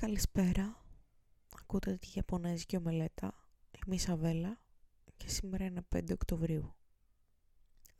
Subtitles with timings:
[0.00, 0.84] Καλησπέρα.
[1.60, 3.48] Ακούτε τη Ιαπωνέζικη ομελέτα.
[3.70, 4.60] Είμαι η Σαβέλα
[5.16, 6.74] και σήμερα είναι 5 Οκτωβρίου.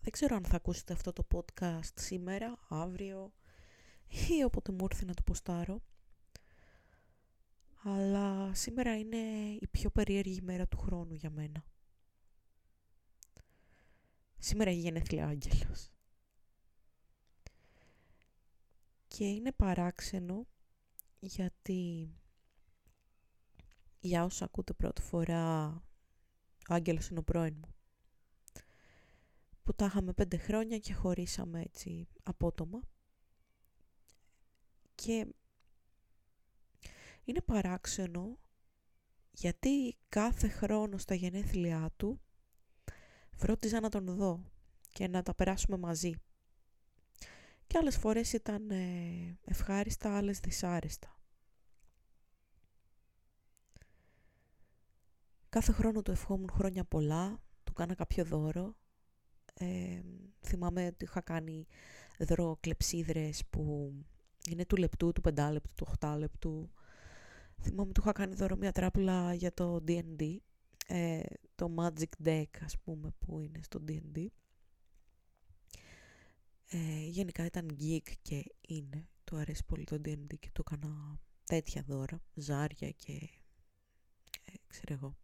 [0.00, 3.32] Δεν ξέρω αν θα ακούσετε αυτό το podcast σήμερα, αύριο
[4.28, 5.82] ή όποτε μου έρθει να το ποστάρω.
[7.82, 9.16] Αλλά σήμερα είναι
[9.60, 11.64] η πιο περίεργη μέρα του χρόνου για μένα.
[14.38, 15.90] Σήμερα έχει γενέθλια άγγελος.
[19.08, 20.46] Και είναι παράξενο
[21.70, 22.14] γιατί
[24.00, 25.66] για όσους ακούτε πρώτη φορά
[26.68, 27.74] ο Άγγελος είναι ο πρώην μου.
[29.62, 32.80] Που τα είχαμε πέντε χρόνια και χωρίσαμε έτσι απότομα.
[34.94, 35.26] Και
[37.24, 38.38] είναι παράξενο
[39.30, 42.20] γιατί κάθε χρόνο στα γενέθλιά του
[43.36, 44.50] φρόντιζα να τον δω
[44.92, 46.14] και να τα περάσουμε μαζί.
[47.66, 51.19] Και άλλες φορές ήταν ε, ευχάριστα, άλλες δυσάρεστα.
[55.50, 58.76] Κάθε χρόνο του ευχόμουν χρόνια πολλά, του κάνα κάποιο δώρο.
[59.54, 60.00] Ε,
[60.40, 61.66] θυμάμαι ότι είχα κάνει
[62.18, 63.92] δώρο κλεψίδρες που
[64.50, 66.70] είναι του λεπτού, του πεντάλεπτου, του οχτάλεπτου.
[67.62, 70.36] Θυμάμαι ότι του είχα κάνει δώρο μια τράπουλα για το D&D,
[70.86, 71.20] ε,
[71.54, 74.26] το Magic Deck ας πούμε που είναι στο D&D.
[76.66, 79.08] Ε, γενικά ήταν geek και είναι.
[79.24, 83.12] Του αρέσει πολύ το D&D και του έκανα τέτοια δώρα, ζάρια και
[84.44, 85.16] ε, ξέρω εγώ.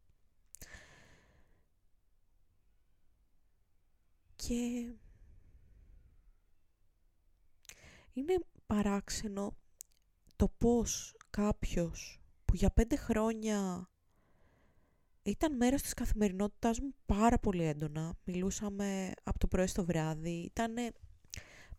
[4.47, 4.95] Και
[8.13, 9.57] είναι παράξενο
[10.37, 13.91] το πώς κάποιος που για πέντε χρόνια
[15.23, 18.15] ήταν μέρος της καθημερινότητάς μου πάρα πολύ έντονα.
[18.25, 20.31] Μιλούσαμε από το πρωί στο βράδυ.
[20.31, 20.75] Ήταν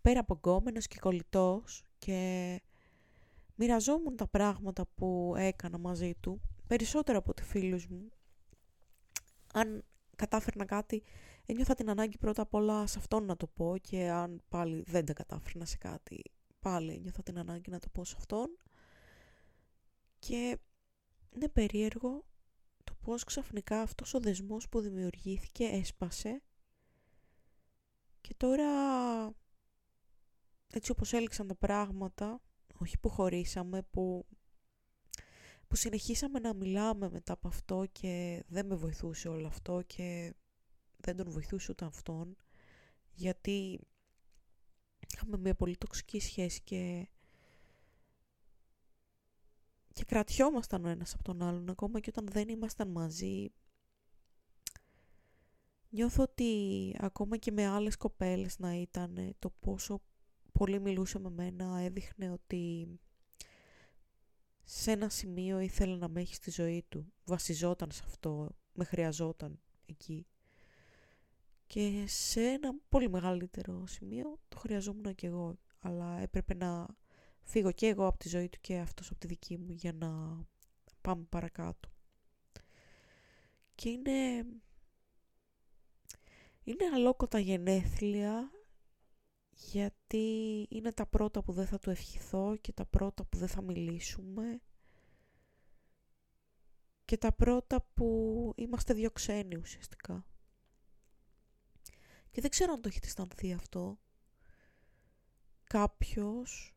[0.02, 2.61] πέρα από γκόμενος και κολλητός και
[3.55, 8.11] μοιραζόμουν τα πράγματα που έκανα μαζί του, περισσότερο από τη φίλους μου.
[9.53, 9.83] Αν
[10.15, 11.03] κατάφερνα κάτι,
[11.47, 15.05] ένιωθα την ανάγκη πρώτα απ' όλα σε αυτόν να το πω και αν πάλι δεν
[15.05, 16.23] τα κατάφερνα σε κάτι,
[16.59, 18.58] πάλι ένιωθα την ανάγκη να το πω σε αυτόν.
[20.19, 20.57] Και
[21.36, 22.25] είναι περίεργο
[22.83, 26.41] το πώς ξαφνικά αυτός ο δεσμός που δημιουργήθηκε έσπασε
[28.21, 28.65] και τώρα
[30.73, 32.41] έτσι όπως έληξαν τα πράγματα,
[32.77, 34.25] όχι που χωρίσαμε, που,
[35.67, 40.33] που συνεχίσαμε να μιλάμε μετά από αυτό και δεν με βοηθούσε όλο αυτό και
[41.13, 42.37] δεν τον βοηθούσε ούτε αυτόν,
[43.11, 43.79] γιατί
[45.13, 47.07] είχαμε μια πολύ τοξική σχέση και
[49.93, 53.51] και κρατιόμασταν ο ένας από τον άλλον ακόμα και όταν δεν ήμασταν μαζί
[55.89, 60.01] νιώθω ότι ακόμα και με άλλες κοπέλες να ήταν το πόσο
[60.51, 62.87] πολύ μιλούσε με μένα, έδειχνε ότι
[64.63, 67.13] σε ένα σημείο ήθελε να με έχει στη ζωή του.
[67.23, 70.27] Βασιζόταν σε αυτό, με χρειαζόταν εκεί.
[71.67, 75.58] Και σε ένα πολύ μεγαλύτερο σημείο το χρειαζόμουν και εγώ.
[75.80, 76.88] Αλλά έπρεπε να
[77.44, 80.42] φύγω και εγώ από τη ζωή του και αυτός από τη δική μου για να
[81.02, 81.89] πάμε παρακάτω.
[83.76, 84.45] Και είναι...
[86.64, 88.52] Είναι αλόκοτα γενέθλια
[89.49, 93.61] γιατί είναι τα πρώτα που δεν θα του ευχηθώ και τα πρώτα που δεν θα
[93.61, 94.61] μιλήσουμε
[97.05, 100.26] και τα πρώτα που είμαστε δύο ξένοι ουσιαστικά.
[102.37, 103.99] Και δεν ξέρω αν το έχετε αισθανθεί αυτό.
[105.64, 106.75] Κάποιος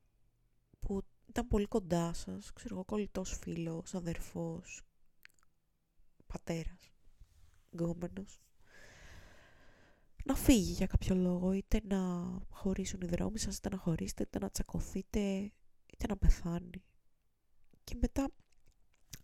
[0.80, 4.82] που ήταν πολύ κοντά σας, ξέρω εγώ, κολλητός φίλος, αδερφός,
[6.26, 6.92] πατέρας,
[7.74, 8.42] γκόμενος,
[10.24, 11.98] να φύγει για κάποιο λόγο, είτε να
[12.48, 15.52] χωρίσουν οι δρόμοι σας, είτε να χωρίσετε, είτε να τσακωθείτε,
[15.86, 16.84] είτε να πεθάνει.
[17.84, 18.28] Και μετά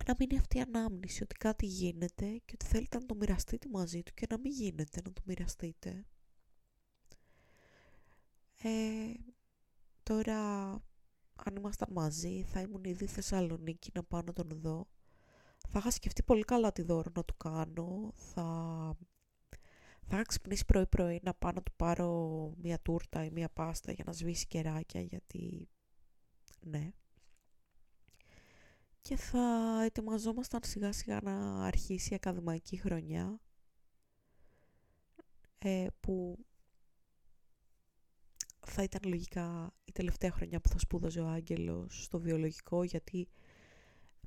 [0.07, 4.03] να μείνει αυτή η ανάμνηση ότι κάτι γίνεται και ότι θέλετε να το μοιραστείτε μαζί
[4.03, 6.07] του και να μην γίνεται να το μοιραστείτε.
[8.69, 9.15] Ε,
[10.03, 10.71] τώρα,
[11.35, 14.87] αν ήμασταν μαζί, θα ήμουν ήδη Θεσσαλονίκη να πάω να τον δω.
[15.69, 18.13] Θα είχα σκεφτεί πολύ καλά τι δώρο να του κάνω.
[18.15, 18.45] Θα
[20.09, 24.05] θα είχα ξυπνήσει πρωί-πρωί να πάω να του πάρω μια τούρτα ή μια πάστα για
[24.07, 25.69] να σβήσει κεράκια γιατί
[26.61, 26.91] ναι.
[29.01, 33.41] Και θα ετοιμαζόμασταν σιγά σιγά να αρχίσει η ακαδημαϊκή χρονιά
[35.59, 36.47] ε, που
[38.71, 43.29] θα ήταν λογικά η τελευταία χρονιά που θα σπούδαζε ο Άγγελος στο βιολογικό γιατί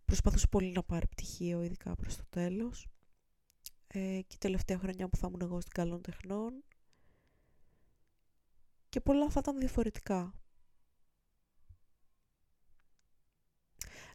[0.05, 2.87] προσπαθούσε πολύ να πάρει πτυχίο ειδικά προς το τέλος
[3.87, 6.63] ε, και η τελευταία χρονιά που θα ήμουν εγώ στην καλών τεχνών
[8.89, 10.33] και πολλά θα ήταν διαφορετικά.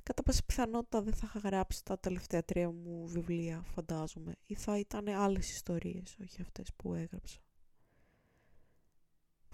[0.05, 4.35] κατά πάσα πιθανότητα δεν θα είχα γράψει τα τελευταία τρία μου βιβλία, φαντάζομαι.
[4.47, 7.44] Ή θα ήταν άλλες ιστορίες, όχι αυτές που έγραψα.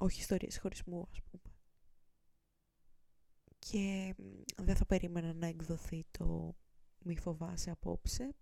[0.03, 1.55] Όχι ιστορίες χωρισμού, ας πούμε.
[3.59, 4.15] Και
[4.57, 6.57] δεν θα περίμενα να εκδοθεί το
[7.05, 8.35] «Μη φοβάσαι απόψε».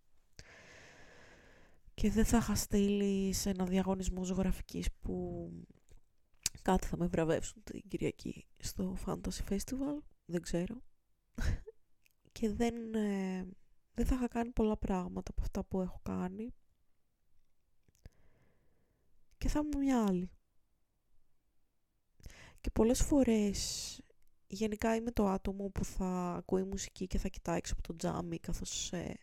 [1.95, 5.51] Και δεν θα είχα στείλει σε ένα διαγωνισμό ζωγραφικής που
[6.63, 9.99] κάτι θα με βραβεύσουν την Κυριακή στο Fantasy Festival.
[10.25, 10.83] Δεν ξέρω
[12.33, 13.49] και δεν, ε,
[13.95, 16.55] δεν θα είχα κάνει πολλά πράγματα από αυτά που έχω κάνει
[19.39, 20.31] και θα ήμουν μια άλλη.
[22.69, 24.00] Και πολλές φορές
[24.47, 28.38] γενικά είμαι το άτομο που θα ακούει μουσική και θα κοιτάει έξω από το τζάμι
[28.38, 29.19] καθώς ε,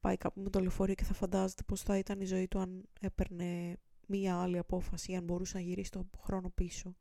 [0.00, 2.88] πάει κάπου με το λεωφορείο και θα φαντάζεται πως θα ήταν η ζωή του αν
[3.00, 6.96] έπαιρνε μία άλλη απόφαση ή αν μπορούσε να γυρίσει το χρόνο πίσω.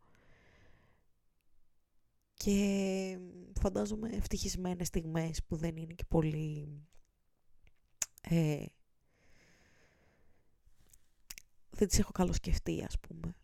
[2.34, 3.20] Και
[3.60, 6.82] φαντάζομαι ευτυχισμένες στιγμές που δεν είναι και πολύ
[8.22, 8.66] ε,
[11.70, 13.36] δεν τις έχω καλοσκεφτεί ας πούμε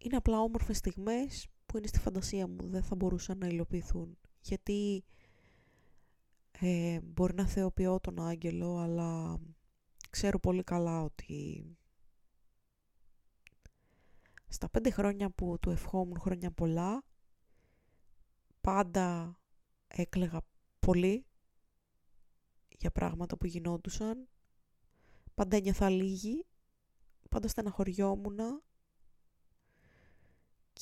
[0.00, 4.18] είναι απλά όμορφες στιγμές που είναι στη φαντασία μου δεν θα μπορούσαν να υλοποιηθούν.
[4.40, 5.04] Γιατί
[6.50, 9.40] ε, μπορεί να θεοποιώ τον άγγελο αλλά
[10.10, 11.64] ξέρω πολύ καλά ότι
[14.48, 17.04] στα πέντε χρόνια που του ευχόμουν χρόνια πολλά,
[18.60, 19.38] πάντα
[19.86, 20.40] έκλεγα
[20.78, 21.26] πολύ
[22.78, 24.28] για πράγματα που γινόντουσαν,
[25.34, 26.46] πάντα ένιωθα λίγη,
[27.30, 28.62] πάντα στεναχωριόμουν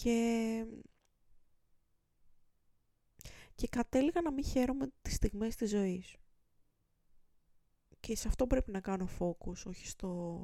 [0.03, 0.67] και...
[3.55, 6.17] και κατέληγα να μην χαίρομαι τις στιγμές της ζωής.
[8.01, 10.43] Και σε αυτό πρέπει να κάνω focus, όχι στο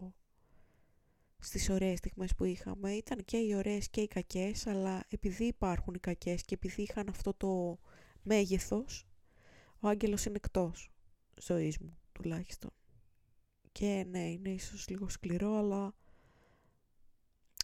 [1.39, 2.93] στις ωραίες στιγμές που είχαμε.
[2.93, 7.09] Ήταν και οι ωραίες και οι κακές, αλλά επειδή υπάρχουν οι κακές και επειδή είχαν
[7.09, 7.79] αυτό το
[8.23, 9.07] μέγεθος,
[9.81, 10.91] ο άγγελος είναι εκτός
[11.41, 12.71] ζωής μου, τουλάχιστον.
[13.73, 15.95] Και ναι, είναι ίσως λίγο σκληρό, αλλά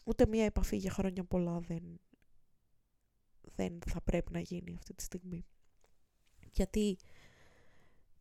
[0.05, 2.01] ούτε μία επαφή για χρόνια πολλά δεν,
[3.55, 5.47] δεν θα πρέπει να γίνει αυτή τη στιγμή.
[6.53, 6.99] Γιατί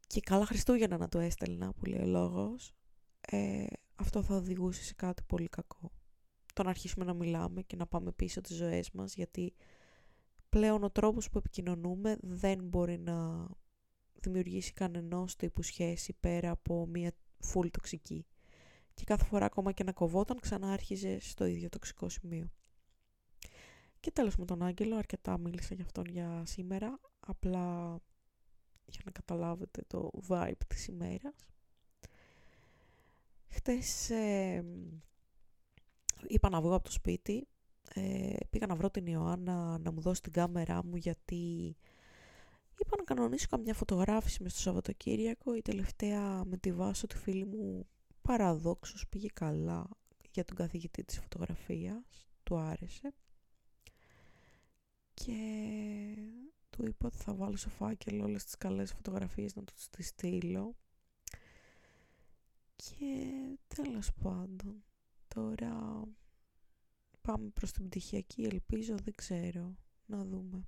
[0.07, 2.73] και καλά Χριστούγεννα να το έστελνα που λέει ο λόγος,
[3.21, 3.65] ε,
[3.95, 5.91] αυτό θα οδηγούσε σε κάτι πολύ κακό.
[6.53, 9.53] Το να αρχίσουμε να μιλάμε και να πάμε πίσω τις ζωές μας, γιατί
[10.49, 13.47] πλέον ο τρόπος που επικοινωνούμε δεν μπορεί να
[14.13, 18.25] δημιουργήσει κανενός τύπου σχέση πέρα από μια φουλ τοξική.
[18.99, 22.51] Και κάθε φορά ακόμα και να κοβόταν ξανά άρχιζε στο ίδιο τοξικό σημείο.
[23.99, 27.97] Και τέλος με τον Άγγελο, αρκετά μίλησα για αυτόν για σήμερα, απλά
[28.85, 31.33] για να καταλάβετε το vibe της ημέρας.
[33.47, 34.65] Χτες ε,
[36.27, 37.47] είπα να βγω από το σπίτι,
[37.93, 41.75] ε, πήγα να βρω την Ιωάννα να μου δώσει την κάμερά μου γιατί
[42.79, 45.55] είπα να κανονίσω καμιά φωτογράφηση μες στο Σαββατοκύριακο.
[45.55, 47.87] Η τελευταία με τη βάσο του φίλου μου
[48.29, 49.89] παραδόξως πήγε καλά
[50.31, 53.13] για τον καθηγητή της φωτογραφίας, του άρεσε.
[55.13, 55.33] Και
[56.69, 60.75] του είπα ότι θα βάλω σε φάκελο όλες τις καλές φωτογραφίες να τους τις στείλω
[62.75, 63.33] και
[63.67, 64.83] τέλος πάντων,
[65.27, 66.03] τώρα
[67.21, 70.67] πάμε προς την πτυχιακή, ελπίζω, δεν ξέρω, να δούμε.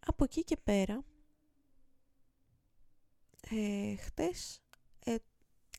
[0.00, 1.04] Από εκεί και πέρα,
[3.50, 4.62] ε, χτες,
[5.04, 5.14] ε,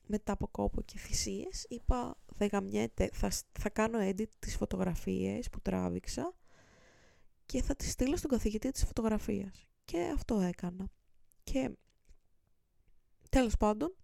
[0.07, 5.61] μετά από κόπο και θυσίες, είπα δεν γαμιέται, θα, θα κάνω edit τις φωτογραφίες που
[5.61, 6.35] τράβηξα
[7.45, 9.67] και θα τις στείλω στον καθηγητή της φωτογραφίας.
[9.85, 10.89] Και αυτό έκανα.
[11.43, 11.71] Και
[13.31, 13.95] Τέλος πάντων,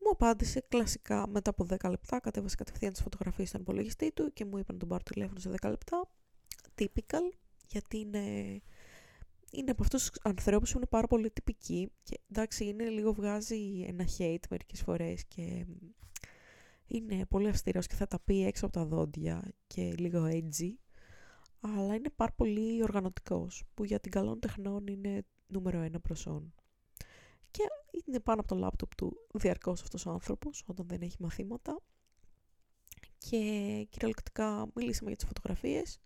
[0.00, 4.44] μου απάντησε κλασικά μετά από 10 λεπτά, κατέβασε κατευθείαν τις φωτογραφίες στον υπολογιστή του και
[4.44, 6.10] μου είπε να τον πάρω τηλέφωνο σε 10 λεπτά.
[6.78, 7.32] Typical,
[7.66, 8.22] γιατί είναι,
[9.54, 13.84] είναι από αυτούς τους ανθρώπους που είναι πάρα πολύ τυπικοί και εντάξει είναι λίγο βγάζει
[13.86, 15.66] ένα hate μερικές φορές και
[16.86, 20.72] είναι πολύ αυστηρός και θα τα πει έξω από τα δόντια και λίγο edgy
[21.66, 26.54] αλλά είναι πάρα πολύ οργανωτικός που για την καλών τεχνών είναι νούμερο ένα προσόν.
[27.50, 27.62] Και
[28.06, 31.80] είναι πάνω από το λάπτοπ του διαρκώς αυτός ο άνθρωπος όταν δεν έχει μαθήματα.
[33.18, 33.38] Και
[33.90, 36.00] κυριολεκτικά μιλήσαμε για τις φωτογραφίες.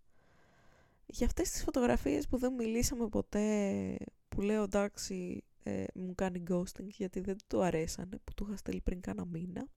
[1.10, 3.96] Για αυτές τις φωτογραφίες που δεν μιλήσαμε ποτέ,
[4.28, 8.80] που λέω εντάξει ε, μου κάνει ghosting γιατί δεν του αρέσανε, που του είχα στείλει
[8.80, 9.68] πριν κάνα μήνα.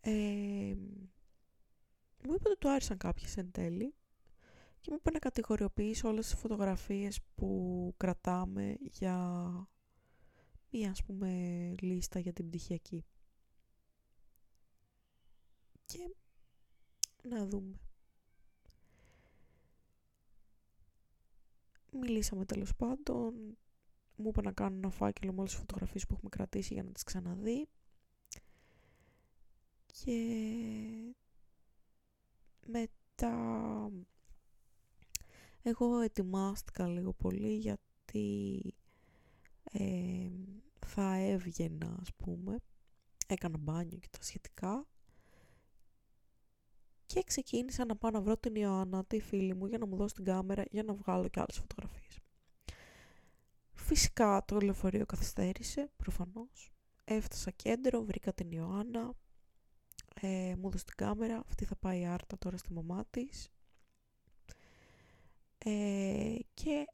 [0.00, 0.10] Ε,
[2.24, 3.94] μου είπε ότι του άρεσαν κάποιες εν τέλει
[4.80, 9.16] και μου είπε να κατηγοριοποιήσω όλες τις φωτογραφίες που κρατάμε για
[10.70, 11.28] μία ας πούμε
[11.80, 13.04] λίστα για την πτυχιακή.
[15.84, 16.14] Και
[17.22, 17.80] να δούμε.
[21.92, 23.58] Μιλήσαμε τέλος πάντων,
[24.16, 26.92] μου είπε να κάνω ένα φάκελο με όλες τις φωτογραφίες που έχουμε κρατήσει για να
[26.92, 27.68] τις ξαναδεί.
[29.86, 31.14] Και
[32.66, 33.90] μετά
[35.62, 38.60] εγώ ετοιμάστηκα λίγο πολύ γιατί
[39.72, 40.30] ε,
[40.86, 42.56] θα έβγαινα ας πούμε.
[43.26, 44.86] Έκανα μπάνιο και τα σχετικά.
[47.12, 50.14] Και ξεκίνησα να πάω να βρω την Ιωάννα, τη φίλη μου, για να μου δώσει
[50.14, 52.18] την κάμερα για να βγάλω και άλλες φωτογραφίες.
[53.72, 56.72] Φυσικά το λεωφορείο καθυστέρησε, προφανώς.
[57.04, 59.12] Έφτασα κέντρο, βρήκα την Ιωάννα,
[60.20, 63.50] ε, μου έδωσε την κάμερα, αυτή θα πάει άρτα τώρα στη μαμά της.
[65.58, 66.84] Ε, και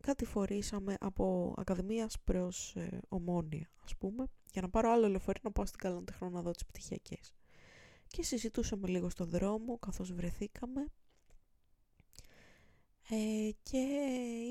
[0.00, 5.66] κατηφορήσαμε από Ακαδημίας προς ε, Ομόνια, ας πούμε, για να πάρω άλλο λεωφορείο να πάω
[5.66, 7.34] στην Καλαντεχνό να δω τις πτυχιακές.
[8.14, 10.86] Και συζητούσαμε λίγο στο δρόμο καθώς βρεθήκαμε
[13.08, 13.78] ε, και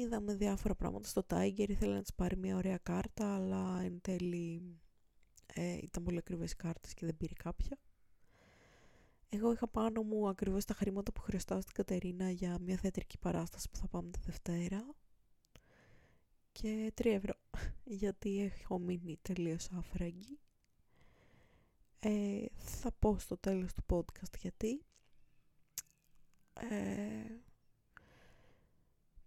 [0.02, 4.62] είδαμε διάφορα πράγματα στο Tiger, ήθελα να της πάρει μια ωραία κάρτα, αλλά εν τέλει
[5.54, 7.78] ε, ήταν πολύ ακριβές οι κάρτες και δεν πήρε κάποια.
[9.30, 13.70] Εγώ είχα πάνω μου ακριβώς τα χρήματα που χρειαστάω στην Κατερίνα για μια θεατρική παράσταση
[13.70, 14.86] που θα πάμε τη Δευτέρα
[16.52, 17.34] και 3 ευρώ
[18.02, 20.43] γιατί έχω μείνει τελείως άφραγγη.
[22.06, 24.86] Ε, θα πω στο τέλος του podcast γιατί.
[26.54, 27.42] Ε,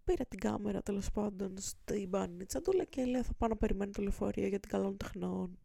[0.05, 4.03] πήρα την κάμερα τέλος πάντων στην μπάνη τσαντούλα και λέω θα πάω να περιμένω το
[4.03, 5.59] λεωφορείο για την καλών τεχνών.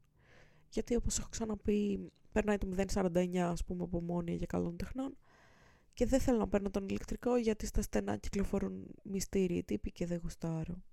[0.69, 5.17] Γιατί όπως έχω ξαναπεί περνάει το 049 ας πούμε από μόνη για καλών τεχνών
[5.93, 10.19] και δεν θέλω να παίρνω τον ηλεκτρικό γιατί στα στενά κυκλοφορούν μυστήριοι τύποι και δεν
[10.23, 10.83] γουστάρω.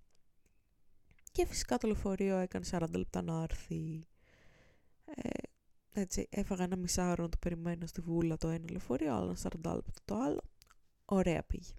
[1.33, 4.07] Και φυσικά το λεωφορείο έκανε 40 λεπτά να έρθει.
[5.05, 5.29] Ε,
[5.99, 10.01] έτσι, έφαγα ένα μισάωρο να το περιμένω στη βούλα το ένα λεωφορείο, άλλο 40 λεπτά
[10.05, 10.41] το άλλο.
[11.05, 11.73] Ωραία πήγε.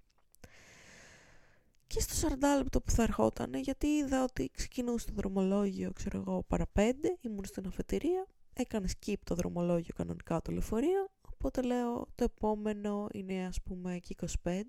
[1.86, 6.42] Και στο 40 λεπτό που θα ερχόταν, γιατί είδα ότι ξεκινούσε το δρομολόγιο, ξέρω εγώ,
[6.42, 12.24] παρά 5, ήμουν στην αφετηρία, έκανε skip το δρομολόγιο κανονικά το λεωφορείο, οπότε λέω το
[12.24, 14.62] επόμενο είναι ας πούμε και 25.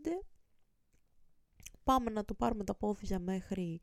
[1.83, 3.81] Πάμε να το πάρουμε τα πόδια μέχρι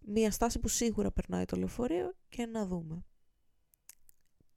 [0.00, 3.04] μια στάση που σίγουρα περνάει το λεωφορείο και να δούμε.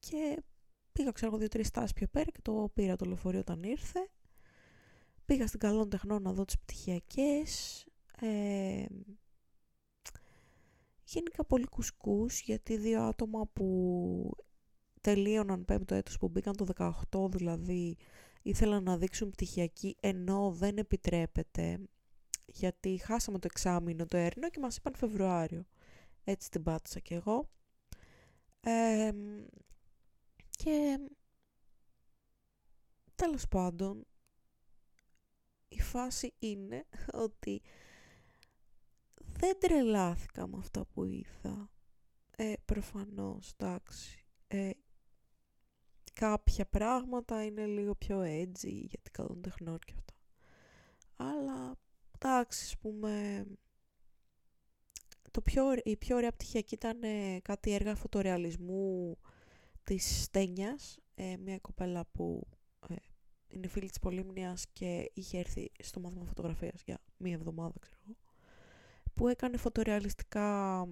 [0.10, 0.44] Και
[0.92, 4.10] πήγα ξέρω εγώ δύο-τρεις στάσεις πιο πέρα και το πήρα το λεωφορείο όταν ήρθε.
[5.26, 7.86] Πήγα στην καλών τεχνών να δω τις πτυχιακές.
[8.22, 8.86] Ε,
[11.04, 14.32] γενικά πολύ κουσκούς γιατί δύο άτομα που
[15.02, 17.98] τελείωναν πέμπτο έτος που μπήκαν το 18 δηλαδή
[18.42, 21.80] ήθελαν να δείξουν πτυχιακή ενώ δεν επιτρέπεται
[22.46, 25.66] γιατί χάσαμε το εξάμεινο το έρνο και μας είπαν Φεβρουάριο.
[26.24, 27.50] Έτσι την πάτησα κι εγώ.
[30.58, 31.00] Και
[33.16, 34.06] τέλος πάντων
[35.68, 36.86] η φάση είναι
[37.26, 37.62] ότι
[39.16, 41.72] δεν τρελάθηκα με αυτά που είδα.
[42.36, 44.26] Ε, προφανώς, εντάξει.
[44.48, 44.70] Ε,
[46.14, 50.14] κάποια πράγματα είναι λίγο πιο edgy γιατί καλούν τεχνών και αυτά.
[51.16, 51.76] Αλλά
[52.16, 53.46] εντάξει, ας πούμε,
[55.32, 59.18] το πιο, η πιο ωραία πτυχιακή ήταν ε, κάτι έργα φωτορεαλισμού
[59.88, 62.48] της Στένιας, ε, μια κοπέλα που
[62.90, 62.96] ε,
[63.48, 68.16] είναι φίλη της Πολύμνιας και είχε έρθει στο μάθημα φωτογραφίας για μία εβδομάδα, ξέρω
[69.18, 70.88] που έκανε φωτορεαλιστικά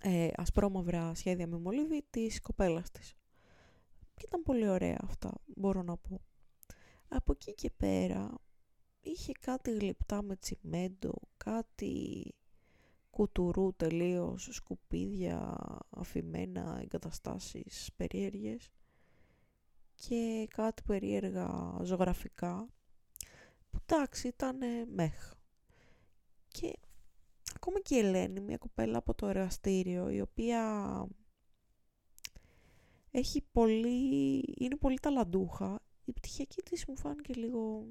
[0.00, 3.14] ε, ασπρόμαυρα σχέδια με μολύβι της κοπέλας της.
[4.14, 6.20] Και ήταν πολύ ωραία αυτά, μπορώ να πω.
[7.08, 8.34] Από εκεί και πέρα
[9.00, 12.34] είχε κάτι γλυπτά με τσιμέντο, κάτι
[13.16, 15.56] κουτουρού τελείως, σκουπίδια,
[15.90, 18.70] αφημένα, εγκαταστάσεις περίεργες
[19.94, 22.68] και κάτι περίεργα ζωγραφικά
[23.70, 24.58] που εντάξει ήταν
[24.94, 25.32] μέχ.
[26.48, 26.72] Και
[27.54, 30.62] ακόμα και η Ελένη, μια κοπέλα από το εργαστήριο, η οποία
[33.10, 37.86] έχει πολύ, είναι πολύ ταλαντούχα, η πτυχιακή της μου φάνηκε λίγο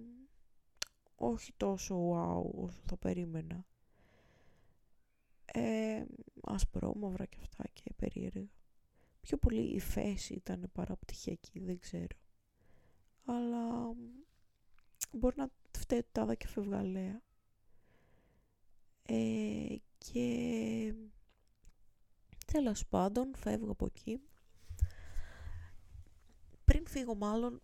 [1.16, 3.66] όχι τόσο wow όσο θα περίμενα.
[5.58, 6.06] Ε,
[6.44, 8.48] ασπρόμαυρα και αυτά και περίεργα.
[9.22, 12.18] Πιο πολύ η φέση ήταν παραπτυχιακή, δεν ξέρω.
[13.26, 13.96] Αλλά
[15.12, 17.22] μπορεί να φταίει τάδα και φευγαλέα.
[19.04, 20.94] Ε, και
[22.46, 24.22] τέλος πάντων φεύγω από εκεί.
[26.66, 27.62] Πριν φύγω μάλλον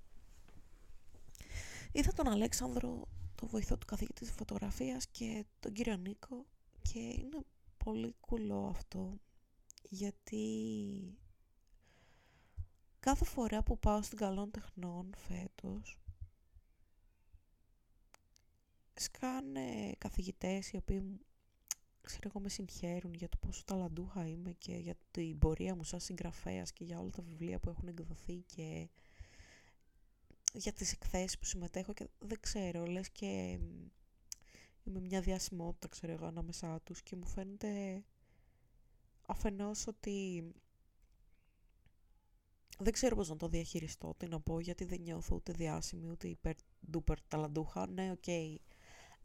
[1.91, 6.45] είδα τον Αλέξανδρο το βοηθό του καθηγητή της φωτογραφίας και τον κύριο Νίκο
[6.81, 7.45] και είναι
[7.83, 9.19] πολύ κουλό αυτό
[9.89, 11.17] γιατί
[12.99, 16.01] κάθε φορά που πάω στην καλών τεχνών φέτος
[19.19, 21.19] καν ε, καθηγητές οι οποίοι
[22.01, 25.99] ξέρω εγώ με συγχαίρουν για το πόσο ταλαντούχα είμαι και για την πορεία μου σαν
[25.99, 28.89] συγγραφέας και για όλα τα βιβλία που έχουν εκδοθεί και
[30.53, 33.59] για τις εκθέσεις που συμμετέχω και δεν ξέρω, λες και
[34.83, 38.03] είμαι μια διασημότητα ξέρω εγώ ανάμεσά τους και μου φαίνεται
[39.25, 40.45] αφενός ότι
[42.79, 46.27] δεν ξέρω πώς να το διαχειριστώ, τι να πω, γιατί δεν νιώθω ούτε διάσημη, ούτε
[46.27, 46.55] υπερ
[46.91, 47.87] duper ταλαντούχα.
[47.87, 48.55] Ναι, OK, okay.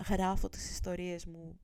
[0.09, 1.59] γράφω τις ιστορίες μου,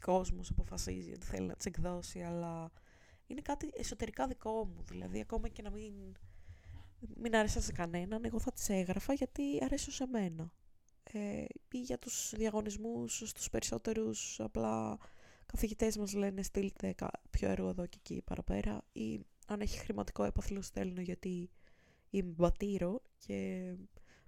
[0.00, 2.70] κόσμος αποφασίζει ότι θέλει να τις εκδώσει, αλλά
[3.26, 5.94] είναι κάτι εσωτερικά δικό μου, δηλαδή ακόμα και να μην,
[7.16, 10.52] μην άρεσα σε κανέναν, εγώ θα τις έγραφα γιατί αρέσω σε μένα.
[11.02, 14.98] Ε, ή για τους διαγωνισμούς στους περισσότερους απλά
[15.46, 16.94] καθηγητές μας λένε στείλτε
[17.30, 21.50] πιο έργο εδώ και εκεί παραπέρα ή αν έχει χρηματικό έπαθλο στέλνω γιατί
[22.10, 23.72] είμαι μπατήρο και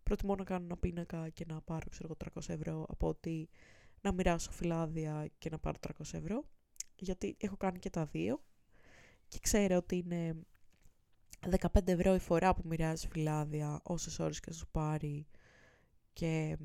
[0.02, 3.48] προτιμώ να κάνω ένα πίνακα και να πάρω ξέρω, 300 ευρώ από ότι
[4.00, 6.44] να μοιράσω φυλάδια και να πάρω 300 ευρώ
[6.96, 8.42] γιατί έχω κάνει και τα δύο
[9.28, 10.36] και ξέρω ότι είναι
[11.60, 15.26] 15 ευρώ η φορά που μοιράζει φυλάδια όσες ώρες και σου πάρει
[16.14, 16.56] και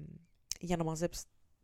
[0.60, 1.24] για να μαζέψει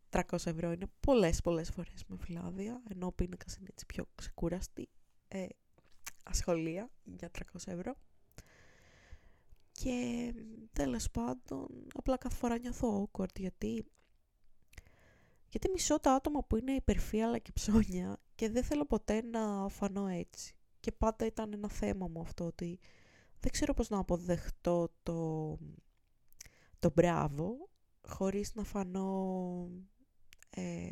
[0.10, 4.90] 300 ευρώ είναι πολλές πολλές φορές με φυλάδια ενώ ο πίνακας είναι έτσι πιο ξεκούραστη
[5.28, 5.46] ε,
[6.26, 7.96] ασχολία για 300 ευρώ.
[9.72, 10.34] Και
[10.74, 13.86] τέλος πάντων, απλά κάθε φορά νιώθω awkward γιατί,
[15.48, 20.08] γιατί μισώ τα άτομα που είναι υπερφύαλα και ψώνια και δεν θέλω ποτέ να φανώ
[20.08, 20.56] έτσι.
[20.80, 22.80] Και πάντα ήταν ένα θέμα μου αυτό ότι
[23.40, 25.58] δεν ξέρω πώς να αποδεχτώ το,
[26.80, 27.70] το μπράβο
[28.08, 29.70] χωρίς να φανώ
[30.50, 30.92] ε,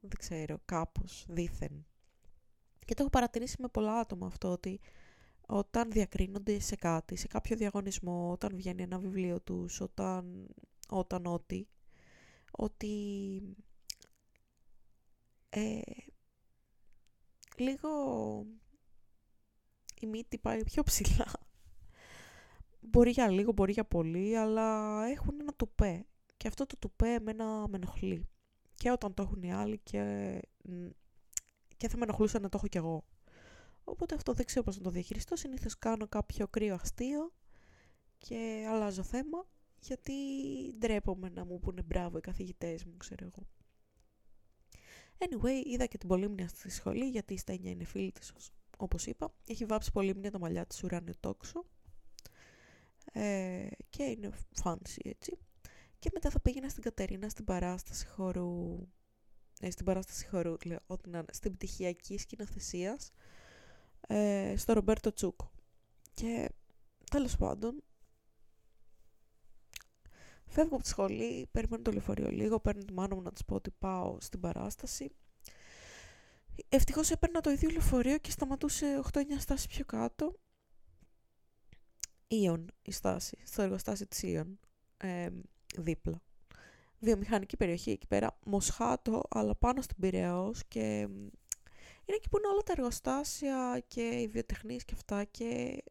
[0.00, 1.86] δεν ξέρω, κάπως, δήθεν.
[2.84, 4.80] Και το έχω παρατηρήσει με πολλά άτομα αυτό ότι
[5.46, 10.48] όταν διακρίνονται σε κάτι, σε κάποιο διαγωνισμό, όταν βγαίνει ένα βιβλίο τους, όταν,
[10.88, 11.66] όταν ό,τι,
[12.50, 13.42] ότι
[15.48, 15.80] ε,
[17.56, 17.90] λίγο
[20.00, 21.47] η μύτη πάει πιο ψηλά.
[22.80, 26.06] Μπορεί για λίγο, μπορεί για πολύ, αλλά έχουν ένα τουπέ.
[26.36, 28.28] Και αυτό το τουπέ εμένα με ενοχλεί.
[28.74, 30.40] Και όταν το έχουν οι άλλοι και
[31.76, 33.04] και θα με ενοχλούσε να το έχω κι εγώ.
[33.84, 35.36] Οπότε αυτό δεν ξέρω πώς να το διαχειριστώ.
[35.36, 37.32] Συνήθως κάνω κάποιο κρύο αστείο
[38.18, 39.46] και αλλάζω θέμα
[39.80, 40.12] γιατί
[40.78, 43.46] ντρέπομαι να μου πούνε μπράβο οι καθηγητές μου, ξέρω εγώ.
[45.18, 48.32] Anyway, είδα και την Πολύμνια στη σχολή γιατί η Στένια είναι φίλη της,
[48.76, 49.34] όπως είπα.
[49.46, 51.64] Έχει βάψει Πολύμνια τα μαλλιά της ουράνιο τόξο
[53.18, 54.30] ε, και είναι
[54.62, 55.38] fancy έτσι.
[55.98, 58.78] Και μετά θα πήγαινα στην Κατερίνα στην παράσταση χώρου
[59.60, 63.12] ε, στην παράσταση χορού, λέω, ό,τι να είναι, στην πτυχιακή σκηνοθεσίας
[64.00, 65.50] ε, στο Ρομπέρτο Τσούκο.
[66.12, 66.50] Και
[67.10, 67.82] τέλος πάντων,
[70.46, 73.54] φεύγω από τη σχολή, περιμένω το λεωφορείο λίγο, παίρνω τη μάνα μου να της πω
[73.54, 75.10] ότι πάω στην παράσταση.
[76.68, 80.38] Ευτυχώς έπαιρνα το ίδιο λεωφορείο και σταματούσε 8-9 στάσεις πιο κάτω.
[82.28, 84.58] Ήον η στάση, στο εργοστάσιο της Ήον,
[84.96, 85.28] ε,
[85.76, 86.22] δίπλα
[86.98, 91.00] βιομηχανική περιοχή εκεί πέρα, Μοσχάτο, αλλά πάνω στην Πειραιός και
[92.04, 95.82] είναι εκεί που είναι όλα τα εργοστάσια και οι βιοτεχνίες και αυτά και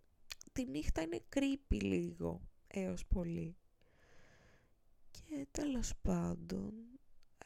[0.52, 3.56] τη νύχτα είναι creepy λίγο έως πολύ.
[5.12, 6.74] Και τέλος πάντων,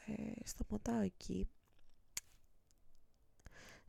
[0.06, 1.50] ε, σταματάω εκεί.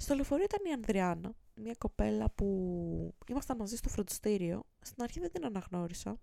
[0.02, 4.64] Στο λεωφορείο ήταν η Ανδριάνα, μια κοπέλα που ήμασταν μαζί στο φροντιστήριο.
[4.80, 6.20] Στην αρχή δεν την αναγνώρισα,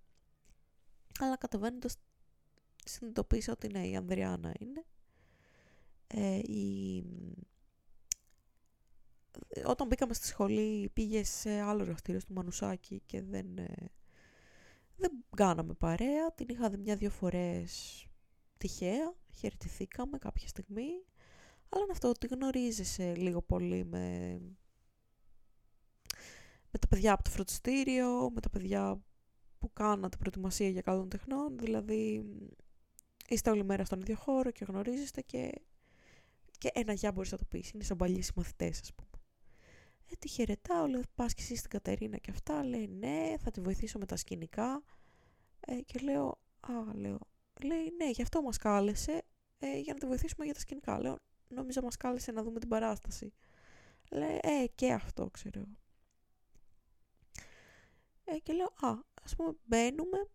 [1.20, 1.96] αλλά κατεβαίνοντας
[2.86, 4.86] συνειδητοποίησα ότι ναι, η Ανδριάνα είναι.
[6.08, 7.04] Ε, η...
[9.66, 13.92] Όταν μπήκαμε στη σχολή πήγε σε άλλο εργαστήριο στο Μανουσάκι και δεν, ε,
[14.96, 16.34] δεν κάναμε παρέα.
[16.34, 18.06] Την είχα δει μια-δυο φορές
[18.58, 21.04] τυχαία, χαιρετηθήκαμε κάποια στιγμή.
[21.70, 24.38] Αλλά είναι αυτό ότι γνωρίζεσαι λίγο πολύ με,
[26.72, 29.02] με τα παιδιά από το φροντιστήριο, με τα παιδιά
[29.60, 32.26] που κάνατε προετοιμασία για καλών τεχνών, δηλαδή
[33.28, 35.52] είστε όλη μέρα στον ίδιο χώρο και γνωρίζεστε και,
[36.58, 37.72] και ένα γεια μπορείς να το πεις.
[37.72, 39.10] Είναι σαν παλιοί συμμαθητές, ας πούμε.
[40.12, 42.64] Ε, τη χαιρετάω, λέω, πας και εσύ στην Κατερίνα και αυτά.
[42.64, 44.84] Λέει, ναι, θα τη βοηθήσω με τα σκηνικά.
[45.60, 47.20] Ε, και λέω, α, λέω,
[47.64, 49.22] λέει, ναι, γι' αυτό μας κάλεσε,
[49.60, 51.02] ε, για να τη βοηθήσουμε για τα σκηνικά.
[51.02, 51.18] Λέω,
[51.50, 53.34] νόμιζα μας κάλεσε να δούμε την παράσταση.
[54.12, 55.66] Λέει, ε, και αυτό, ξέρω.
[58.24, 60.28] Ε, και λέω, α, ας πούμε, μπαίνουμε,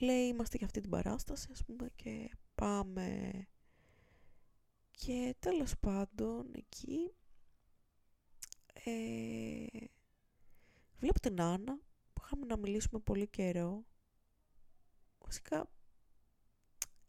[0.00, 3.30] λέει είμαστε για αυτή την παράσταση ας πούμε και πάμε
[4.90, 7.14] και τέλος πάντων εκεί
[8.84, 9.66] ε,
[10.98, 11.78] βλέπω την Άννα
[12.12, 13.84] που είχαμε να μιλήσουμε πολύ καιρό
[15.24, 15.70] Βασικά,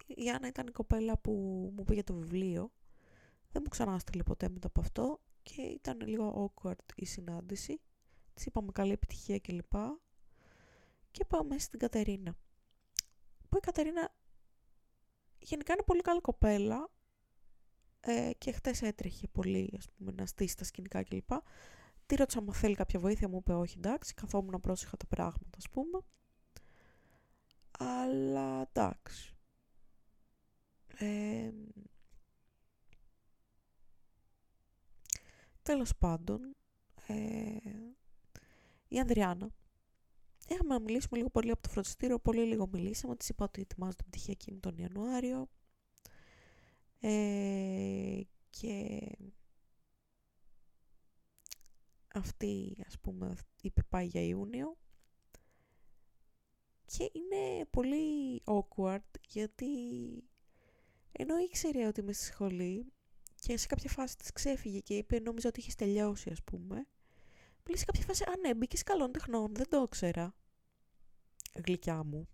[0.08, 1.32] η Άννα ήταν η κοπέλα που
[1.76, 2.72] μου πήγε το βιβλίο.
[3.56, 7.82] Δεν μου ξανά στείλε ποτέ μετά από αυτό και ήταν λίγο awkward η συνάντηση.
[8.34, 9.74] Της είπαμε καλή επιτυχία κλπ.
[11.12, 12.36] Και πάμε στην Κατερίνα.
[13.50, 14.16] Που η Κατερίνα
[15.40, 16.90] γενικά είναι πολύ καλή κοπέλα
[18.00, 21.32] ε, και χτες έτρεχε πολύ ας πούμε, να στήσει τα σκηνικά κλπ.
[22.06, 25.70] Τι ρώτησα αν θέλει κάποια βοήθεια, μου είπε όχι εντάξει, καθόμουν πρόσεχα τα πράγματα ας
[25.70, 26.00] πούμε.
[27.80, 29.36] Αλλά εντάξει.
[30.98, 31.52] Ε,
[35.66, 36.56] τέλος πάντων,
[37.08, 37.58] ε,
[38.88, 39.50] η Ανδριάνα.
[40.48, 43.16] Είχαμε να μιλήσουμε λίγο πολύ από το φροντιστήριο, πολύ λίγο μιλήσαμε.
[43.16, 45.50] Της είπα ότι ετοιμάζω την πτυχιακή μου τον Ιανουάριο.
[47.00, 49.02] Ε, και
[52.14, 54.78] αυτή, ας πούμε, είπε πάει για Ιούνιο.
[56.86, 59.68] Και είναι πολύ awkward γιατί
[61.12, 62.94] ενώ ήξερε ότι είμαι στη σχολή
[63.46, 66.88] και σε κάποια φάση της ξέφυγε και είπε νόμιζα ότι είχες τελειώσει ας πούμε.
[67.64, 70.36] Πλή σε κάποια φάση, α ναι, μπήκες καλών τεχνών, δεν το ήξερα.
[71.66, 72.28] Γλυκιά μου.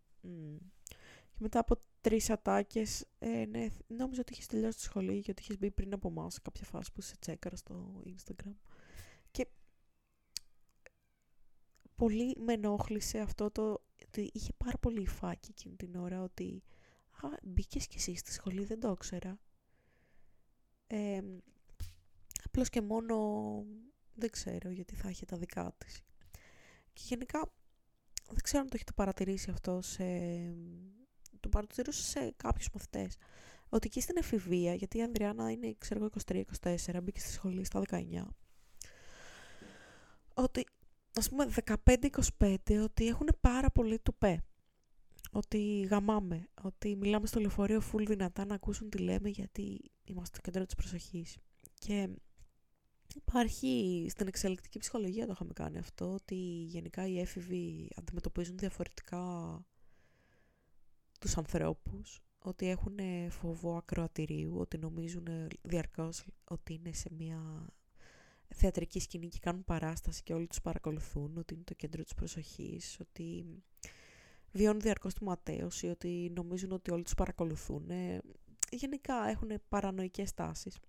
[1.31, 5.41] Και μετά από τρεις ατάκες, ε, ναι, νόμιζα ότι είχες τελειώσει τη σχολή και ότι
[5.41, 8.55] είχες μπει πριν από εμάς σε κάποια φάση που σε τσέκαρα στο Instagram.
[9.31, 9.47] Και
[11.95, 16.63] πολύ με ενόχλησε αυτό το ότι είχε πάρα πολύ φάκι εκείνη την ώρα ότι
[17.21, 19.39] α, μπήκες κι εσύ στη σχολή, δεν το ήξερα.
[20.93, 21.21] Ε,
[22.43, 23.15] απλώς και μόνο
[24.13, 26.01] δεν ξέρω γιατί θα έχει τα δικά της.
[26.93, 27.51] Και γενικά
[28.27, 30.03] δεν ξέρω αν το έχετε παρατηρήσει αυτό σε...
[31.39, 33.17] Το παρατηρούσα σε κάποιους μαθητές.
[33.69, 36.43] Ότι εκεί στην εφηβεία, γιατί η Ανδριάννα είναι, ξέρω 23-24,
[37.03, 38.03] μπήκε στη σχολή στα 19.
[40.33, 40.65] Ότι,
[41.15, 41.49] ας πούμε,
[42.39, 44.43] 15-25, ότι έχουν πάρα πολύ τουπέ.
[45.31, 50.41] Ότι γαμάμε, ότι μιλάμε στο λεωφορείο full δυνατά να ακούσουν τι λέμε γιατί είμαστε στο
[50.41, 51.37] κέντρο της προσοχής.
[51.73, 52.09] Και
[53.15, 59.65] Υπάρχει στην εξελικτική ψυχολογία το είχαμε κάνει αυτό, ότι γενικά οι έφηβοι αντιμετωπίζουν διαφορετικά
[61.19, 62.97] τους ανθρώπους, ότι έχουν
[63.29, 65.27] φόβο ακροατηρίου, ότι νομίζουν
[65.61, 67.67] διαρκώς ότι είναι σε μια
[68.47, 72.97] θεατρική σκηνή και κάνουν παράσταση και όλοι τους παρακολουθούν, ότι είναι το κέντρο της προσοχής,
[72.99, 73.45] ότι
[74.51, 77.89] βιώνουν διαρκώς τη ματέωση, ότι νομίζουν ότι όλοι τους παρακολουθούν.
[78.71, 80.79] Γενικά έχουν παρανοϊκές τάσεις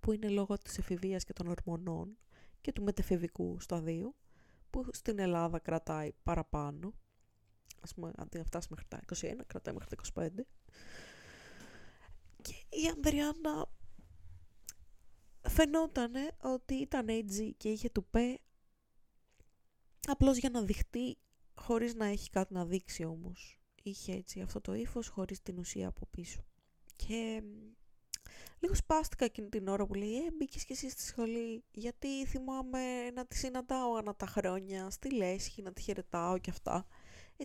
[0.00, 2.16] που είναι λόγω της εφηβείας και των ορμονών
[2.60, 4.14] και του μετεφηβικού σταδίου,
[4.70, 6.94] που στην Ελλάδα κρατάει παραπάνω.
[7.80, 10.28] Ας πούμε, αντί να φτάσει μέχρι τα 21, κρατάει μέχρι τα 25.
[12.42, 13.68] Και η Ανδριάννα
[15.48, 18.38] φαινόταν ότι ήταν έτσι και είχε του πέ
[20.06, 21.18] απλώς για να δειχτεί
[21.56, 23.60] χωρίς να έχει κάτι να δείξει όμως.
[23.82, 26.44] Είχε έτσι αυτό το ύφος χωρίς την ουσία από πίσω.
[26.96, 27.42] Και
[28.58, 33.10] λίγο σπάστηκα εκείνη την ώρα που λέει «Ε, μπήκες και εσύ στη σχολή, γιατί θυμάμαι
[33.10, 36.86] να τη συναντάω ανά τα χρόνια, στη λέσχη, να τη χαιρετάω και αυτά».
[37.36, 37.44] Ε,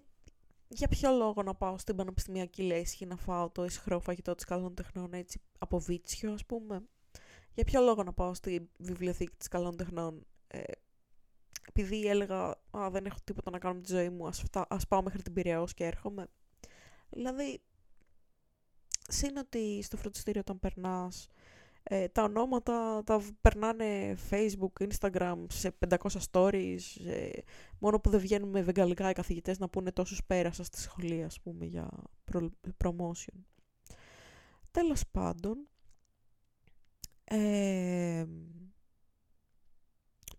[0.68, 4.76] για ποιο λόγο να πάω στην πανεπιστημιακή λέσχη να φάω το ισχρό φαγητό της καλών
[4.76, 6.84] τεχνών έτσι από βίτσιο ας πούμε.
[7.54, 10.62] Για ποιο λόγο να πάω στη βιβλιοθήκη της καλών τεχνών ε,
[11.82, 15.02] επειδή έλεγα «Α, δεν έχω τίποτα να κάνω με τη ζωή μου, ας, ας πάω
[15.02, 16.28] μέχρι την Πειραιώς και έρχομαι».
[17.10, 17.62] Δηλαδή,
[19.12, 21.28] Συν ότι στο φροντιστήριο όταν περνάς
[21.84, 25.98] ε, τα ονόματα τα περνάνε facebook, instagram, σε 500
[26.32, 26.80] stories,
[27.80, 31.42] μόνο που δεν βγαίνουν με βεγγαλικά οι καθηγητές να πούνε τόσους πέρασα στη σχολή, ας
[31.42, 31.90] πούμε, για
[32.84, 33.40] promotion.
[34.72, 35.68] Τέλος πάντων,
[37.24, 38.26] ε,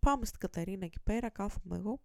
[0.06, 2.00] πάμε στην Κατερίνα εκεί πέρα, κάθομαι εγώ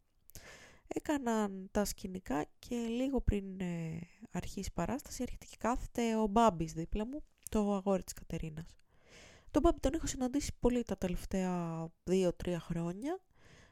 [0.87, 3.99] έκαναν τα σκηνικά και λίγο πριν ε,
[4.31, 8.77] αρχίσει η παράσταση έρχεται και κάθεται ο Μπάμπης δίπλα μου, το αγόρι της Κατερίνας.
[9.51, 13.19] Τον Μπάμπη τον έχω συναντήσει πολύ τα τελευταία δύο-τρία χρόνια.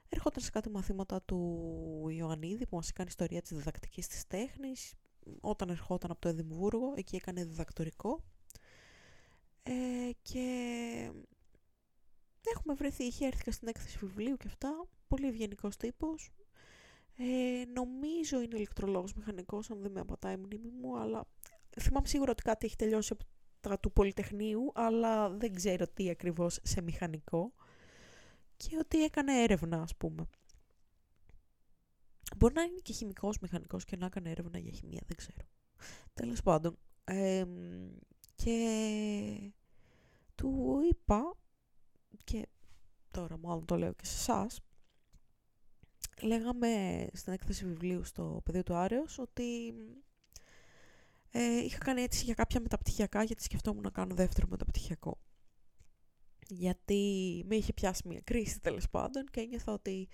[0.10, 4.94] Έρχονταν σε κάτι μαθήματα του Ιωαννίδη που μας έκανε ιστορία της διδακτικής της τέχνης.
[5.42, 8.24] Όταν ερχόταν από το Εδιμβούργο, εκεί έκανε διδακτορικό.
[9.64, 11.12] Ε, και
[12.54, 14.88] έχουμε βρεθεί, είχε έρθει στην έκθεση βιβλίου και αυτά.
[15.08, 16.32] Πολύ ευγενικός τύπος.
[17.18, 21.28] Ε, νομίζω είναι ηλεκτρολόγος μηχανικός, αν δεν με απατάει η μνήμη μου, αλλά
[21.80, 23.24] θυμάμαι σίγουρα ότι κάτι έχει τελειώσει από
[23.60, 27.54] τα του Πολυτεχνείου, αλλά δεν ξέρω τι ακριβώς σε μηχανικό
[28.58, 30.26] και ότι έκανε έρευνα, ας πούμε.
[32.38, 35.48] Μπορεί να είναι και χημικός μηχανικός και να έκανε έρευνα για χημεία, δεν ξέρω.
[36.14, 36.78] Τέλος πάντων.
[38.36, 39.54] και
[40.36, 41.38] του είπα,
[42.26, 42.48] και
[43.12, 44.60] τώρα μάλλον το λέω και σε εσάς,
[46.22, 49.74] λέγαμε στην έκθεση βιβλίου στο πεδίο του Άρεος ότι
[51.32, 55.20] ε, είχα κάνει έτσι για κάποια μεταπτυχιακά γιατί σκεφτόμουν να κάνω δεύτερο μεταπτυχιακό.
[56.48, 60.08] Γιατί με είχε πιάσει μια κρίση τέλος πάντων και ένιωθα ότι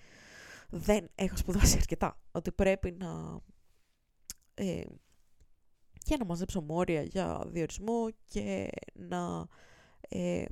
[0.70, 2.20] δεν έχω σπουδάσει αρκετά.
[2.32, 3.40] Ότι πρέπει να
[4.54, 4.82] ε,
[6.04, 9.46] και να μαζέψω μόρια για διορισμό και να
[10.08, 10.44] ε,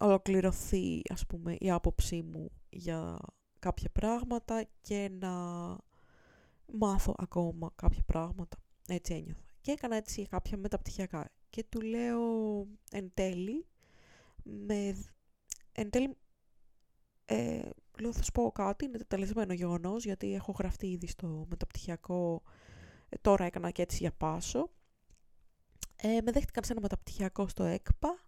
[0.00, 3.18] ολοκληρωθεί ας πούμε η άποψή μου για
[3.58, 5.30] κάποια πράγματα και να
[6.72, 8.56] μάθω ακόμα κάποια πράγματα.
[8.88, 9.42] Έτσι ένιωθα.
[9.60, 11.30] Και έκανα έτσι κάποια μεταπτυχιακά.
[11.50, 12.20] Και του λέω
[12.90, 13.66] εν τέλει,
[14.42, 14.96] με,
[15.72, 16.16] εν τέλει
[17.24, 22.42] ε, λέω θα σου πω κάτι, είναι τελεσμένο γεγονός γιατί έχω γραφτεί ήδη στο μεταπτυχιακό
[23.08, 24.70] ε, τώρα έκανα και έτσι για πάσο.
[25.96, 28.23] Ε, με δέχτηκαν σε ένα μεταπτυχιακό στο ΕΚΠΑ,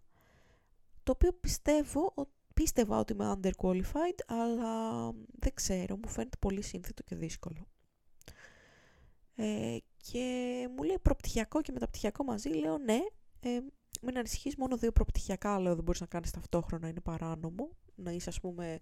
[1.07, 2.13] το οποίο πιστεύω,
[2.53, 7.67] πίστευα ότι είμαι underqualified, αλλά δεν ξέρω, μου φαίνεται πολύ σύνθετο και δύσκολο.
[9.35, 10.23] Ε, και
[10.75, 12.99] μου λέει προπτυχιακό και μεταπτυχιακό μαζί, λέω ναι,
[13.39, 13.59] ε,
[14.01, 18.29] μην ανησυχείς, μόνο δύο προπτυχιακά, λέω, δεν μπορείς να κάνεις ταυτόχρονα, είναι παράνομο, να είσαι
[18.29, 18.79] ας πούμε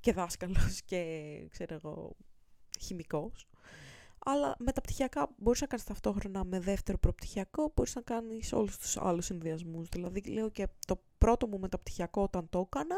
[0.00, 1.02] και δάσκαλος και
[1.50, 2.16] ξέρω εγώ
[2.80, 3.48] χημικός.
[4.24, 9.24] Αλλά μεταπτυχιακά μπορείς να κάνεις ταυτόχρονα με δεύτερο προπτυχιακό, μπορείς να κάνεις όλους τους άλλους
[9.24, 9.88] συνδυασμούς.
[9.88, 12.96] Δηλαδή, λέω και το πρώτο μου μεταπτυχιακό όταν το έκανα,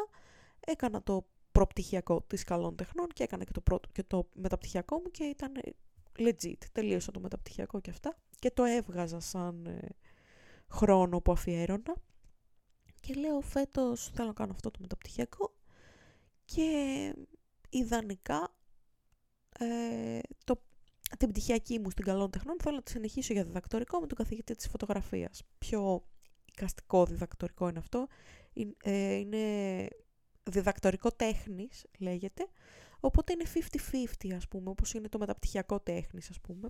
[0.60, 5.10] έκανα το προπτυχιακό της καλών τεχνών και έκανα και το, πρώτο, και το μεταπτυχιακό μου
[5.10, 5.52] και ήταν
[6.18, 6.58] legit.
[6.72, 9.88] Τελείωσα το μεταπτυχιακό και αυτά και το έβγαζα σαν ε,
[10.68, 11.94] χρόνο που αφιέρωνα.
[13.00, 15.54] Και λέω φέτος θέλω να κάνω αυτό το μεταπτυχιακό
[16.44, 17.14] και
[17.68, 18.54] ιδανικά
[19.58, 20.62] ε, το
[21.16, 24.54] την πτυχιακή μου στην καλών τεχνών θέλω να τη συνεχίσω για διδακτορικό με τον καθηγητή
[24.54, 25.42] της φωτογραφίας.
[25.58, 26.04] Πιο
[26.44, 28.06] οικαστικό διδακτορικό είναι αυτό.
[28.84, 29.88] Ε, είναι
[30.42, 32.46] διδακτορικό τέχνης λέγεται,
[33.00, 36.68] οπότε είναι 50-50 ας πούμε, όπως είναι το μεταπτυχιακό τέχνης ας πούμε,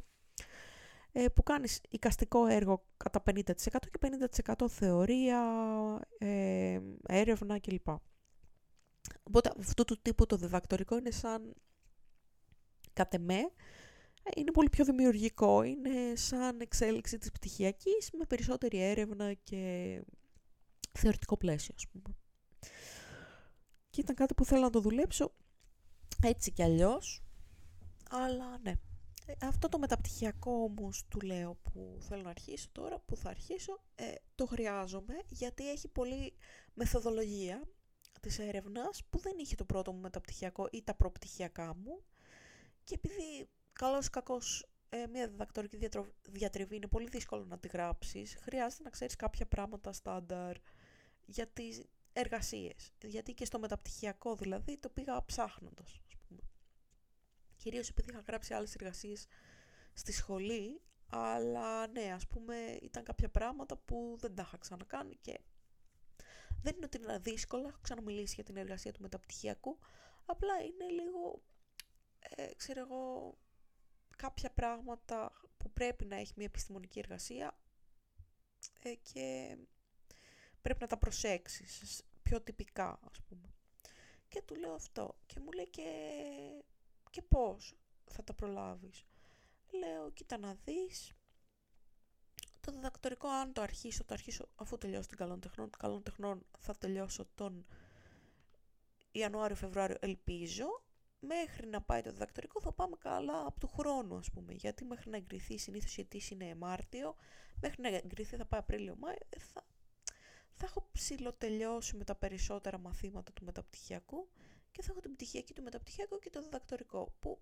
[1.12, 5.40] ε, που κάνεις οικαστικό έργο κατά 50% και 50% θεωρία,
[6.18, 7.88] ε, έρευνα κλπ.
[9.22, 11.54] Οπότε αυτού του τύπου το διδακτορικό είναι σαν
[12.92, 13.50] κατ' εμέ,
[14.36, 15.62] είναι πολύ πιο δημιουργικό.
[15.62, 20.00] Είναι σαν εξέλιξη της πτυχιακής με περισσότερη έρευνα και
[20.92, 22.16] θεωρητικό πλαίσιο, ας πούμε.
[23.90, 25.32] Και ήταν κάτι που θέλω να το δουλέψω
[26.22, 27.22] έτσι κι αλλιώς.
[28.10, 28.74] Αλλά ναι.
[29.26, 33.82] Ε, αυτό το μεταπτυχιακό όμως του λέω που θέλω να αρχίσω τώρα, που θα αρχίσω,
[33.94, 36.32] ε, το χρειάζομαι γιατί έχει πολύ
[36.74, 37.62] μεθοδολογία
[38.20, 42.02] της έρευνας που δεν είχε το πρώτο μου μεταπτυχιακό ή τα προπτυχιακά μου
[42.84, 45.88] και επειδή καλός ή κακός ε, μια διδακτορική
[46.30, 48.36] διατριβή είναι πολύ δύσκολο να τη γράψεις.
[48.40, 50.56] Χρειάζεται να ξέρεις κάποια πράγματα στάνταρ
[51.24, 51.82] για τις
[52.12, 52.92] εργασίες.
[53.02, 56.40] Γιατί και στο μεταπτυχιακό δηλαδή το πήγα ψάχνοντας, ας πούμε.
[57.56, 59.26] Κυρίως επειδή είχα γράψει άλλες εργασίες
[59.92, 65.40] στη σχολή, αλλά ναι, ας πούμε, ήταν κάποια πράγματα που δεν τα είχα ξανακάνει και
[66.62, 69.78] δεν είναι ότι είναι δύσκολα, έχω ξαναμιλήσει για την εργασία του μεταπτυχιακού,
[70.24, 71.42] απλά είναι λίγο,
[72.18, 73.34] ε, ξέρω εγώ,
[74.16, 77.58] κάποια πράγματα που πρέπει να έχει μια επιστημονική εργασία
[78.82, 79.56] ε, και
[80.62, 83.54] πρέπει να τα προσέξεις πιο τυπικά ας πούμε.
[84.28, 85.82] Και του λέω αυτό και μου λέει και,
[87.10, 87.74] και πώς
[88.04, 89.04] θα τα προλάβεις.
[89.70, 91.12] Λέω κοίτα να δεις
[92.60, 95.70] το διδακτορικό αν το αρχίσω, το αρχίσω αφού τελειώσω την καλών τεχνών.
[95.70, 97.66] Την καλών τεχνών θα τελειώσω τον
[99.12, 100.83] Ιανουάριο-Φεβρουάριο ελπίζω
[101.26, 104.52] μέχρι να πάει το διδακτορικό θα πάμε καλά από του χρόνου ας πούμε.
[104.52, 107.16] Γιατί μέχρι να εγκριθεί συνήθως η είναι Μάρτιο
[107.60, 109.66] μέχρι να εγκριθεί θα πάει Απρίλιο-Μάιο ε, θα,
[110.52, 114.28] θα έχω ψηλοτελειώσει με τα περισσότερα μαθήματα του μεταπτυχιακού
[114.72, 117.40] και θα έχω την πτυχιακή του μεταπτυχιακού και το διδακτορικό που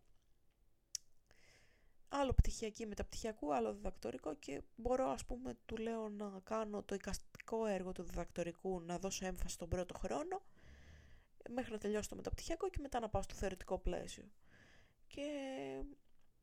[2.09, 7.67] άλλο πτυχιακή μεταπτυχιακού, άλλο διδακτορικό και μπορώ ας πούμε του λέω να κάνω το εικαστικό
[7.67, 10.43] έργο του διδακτορικού να δώσω έμφαση στον πρώτο χρόνο
[11.51, 14.25] μέχρι να τελειώσει το μεταπτυχιακό και μετά να πάω στο θεωρητικό πλαίσιο.
[15.07, 15.25] Και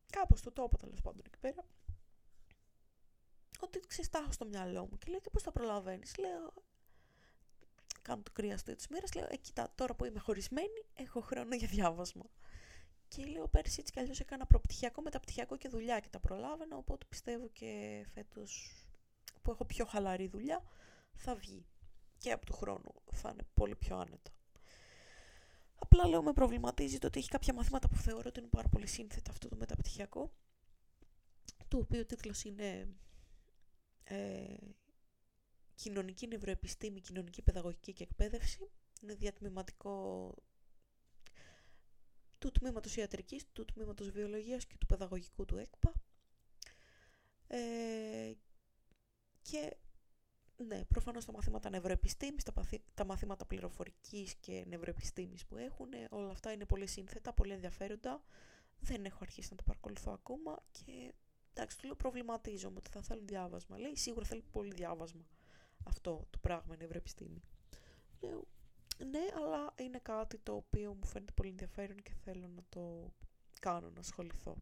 [0.09, 1.65] κάπως το τόπο τέλος πάντων εκεί πέρα.
[3.59, 6.53] Ότι ξεστάχω στο μυαλό μου και λέω και πώς θα προλαβαίνεις; Λέω,
[8.01, 11.67] κάνω το κρύαστο της μέρας, λέω, ε, κοίτα, τώρα που είμαι χωρισμένη, έχω χρόνο για
[11.67, 12.25] διάβασμα.
[13.07, 17.05] Και λέω, πέρσι έτσι κι αλλιώς έκανα προπτυχιακό, μεταπτυχιακό και δουλειά και τα προλάβαινα, οπότε
[17.09, 18.83] πιστεύω και φέτος
[19.41, 20.63] που έχω πιο χαλαρή δουλειά,
[21.13, 21.65] θα βγει.
[22.17, 24.31] Και από του χρόνου θα είναι πολύ πιο άνετα.
[25.80, 28.88] Απλά λέω με προβληματίζει το ότι έχει κάποια μαθήματα που θεωρώ ότι είναι πάρα πολύ
[28.88, 30.32] σύνθετα αυτό το μεταπτυχιακό,
[31.68, 32.88] το οποίο ο τίτλος είναι
[34.04, 34.56] ε,
[35.76, 38.70] Κοινωνική Νευροεπιστήμη, Κοινωνική Παιδαγωγική και Εκπαίδευση.
[39.02, 40.36] Είναι διατμηματικό
[42.39, 45.94] του τμήματος ιατρικής, του τμήματος βιολογίας και του παιδαγωγικού του ΕΚΠΑ.
[47.48, 48.34] Ε,
[49.42, 49.78] και
[50.67, 52.54] ναι, προφανώς τα μαθήματα νευροεπιστήμης, τα,
[52.93, 58.22] τα μαθήματα πληροφορικής και νευροεπιστήμης που έχουν, όλα αυτά είναι πολύ σύνθετα, πολύ ενδιαφέροντα.
[58.80, 61.13] Δεν έχω αρχίσει να τα παρακολουθώ ακόμα και
[61.54, 63.78] εντάξει, το λέω προβληματίζομαι ότι θα θέλουν διάβασμα.
[63.78, 65.26] Λέει σίγουρα θέλει πολύ διάβασμα
[65.84, 67.41] αυτό το πράγμα, η νευροεπιστήμη.
[68.19, 68.48] Λέω,
[68.98, 73.13] ναι, αλλά είναι κάτι το οποίο μου φαίνεται πολύ ενδιαφέρον και θέλω να το
[73.60, 74.56] κάνω, να ασχοληθώ.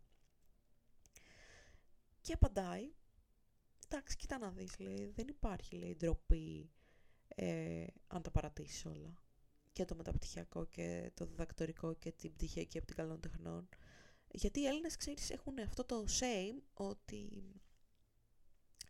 [2.22, 2.92] Και απαντάει,
[3.89, 6.71] εντάξει, κοίτα να δεις, λέει, δεν υπάρχει, λέει, ντροπή
[7.28, 9.13] ε, αν τα παρατήσεις όλα.
[9.73, 13.69] Και το μεταπτυχιακό και το διδακτορικό και την πτυχιακή από την καλών τεχνών.
[14.32, 17.54] Γιατί οι Έλληνες, ξέρεις, έχουν αυτό το shame ότι...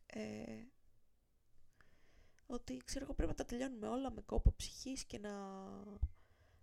[0.05, 0.63] Ε,
[2.45, 5.31] ότι, ξέρω εγώ, πρέπει να τα τελειώνουμε όλα με κόπο ψυχής και να...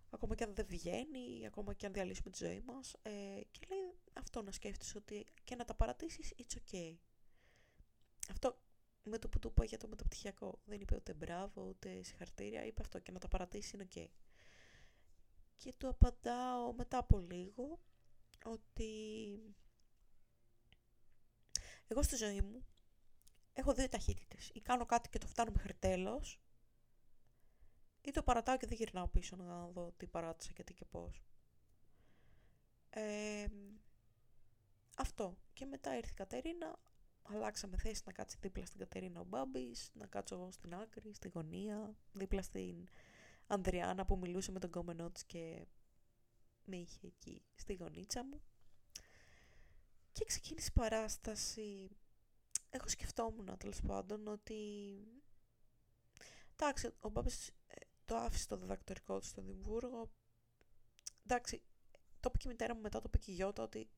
[0.09, 2.93] Ακόμα και αν δεν βγαίνει, ακόμα και αν διαλύσουμε τη ζωή μας.
[3.01, 6.95] Ε, και λέει αυτό να σκέφτεσαι ότι και να τα παρατήσεις, it's okay.
[8.29, 8.59] Αυτό
[9.03, 10.59] με το που του είπα για το μεταπτυχιακό.
[10.65, 12.65] Δεν είπε ούτε μπράβο, ούτε συγχαρητήρια.
[12.65, 14.05] Είπε αυτό και να τα παρατήσεις είναι ok.
[15.55, 17.79] Και του απαντάω μετά από λίγο
[18.45, 19.39] ότι
[21.87, 22.65] εγώ στη ζωή μου
[23.53, 24.49] έχω δύο ταχύτητες.
[24.53, 26.39] Ή κάνω κάτι και το φτάνω μέχρι τέλος,
[28.01, 31.23] ή το παρατάω και δεν γυρνάω πίσω να δω τι παράτησα και τι και πώς.
[34.97, 35.37] αυτό.
[35.53, 36.79] Και μετά ήρθε η Κατερίνα,
[37.27, 41.27] αλλάξαμε θέση να κάτσει δίπλα στην Κατερίνα ο Μπάμπης, να κάτσω εγώ στην άκρη, στη
[41.27, 42.87] γωνία, δίπλα στην
[43.47, 45.65] Ανδριάνα που μιλούσε με τον κόμενό της και
[46.65, 48.41] με είχε εκεί στη γωνίτσα μου.
[50.11, 51.89] Και ξεκίνησε η παράσταση.
[52.69, 54.57] Εγώ σκεφτόμουν τέλος πάντων ότι.
[56.55, 60.11] Εντάξει, ο Μπάμπης ε, το άφησε το διδακτορικό του στο Δημβούργο.
[61.23, 61.61] Εντάξει,
[62.19, 63.89] το είπε και η μητέρα μου μετά, το είπε και η Γιώτα ότι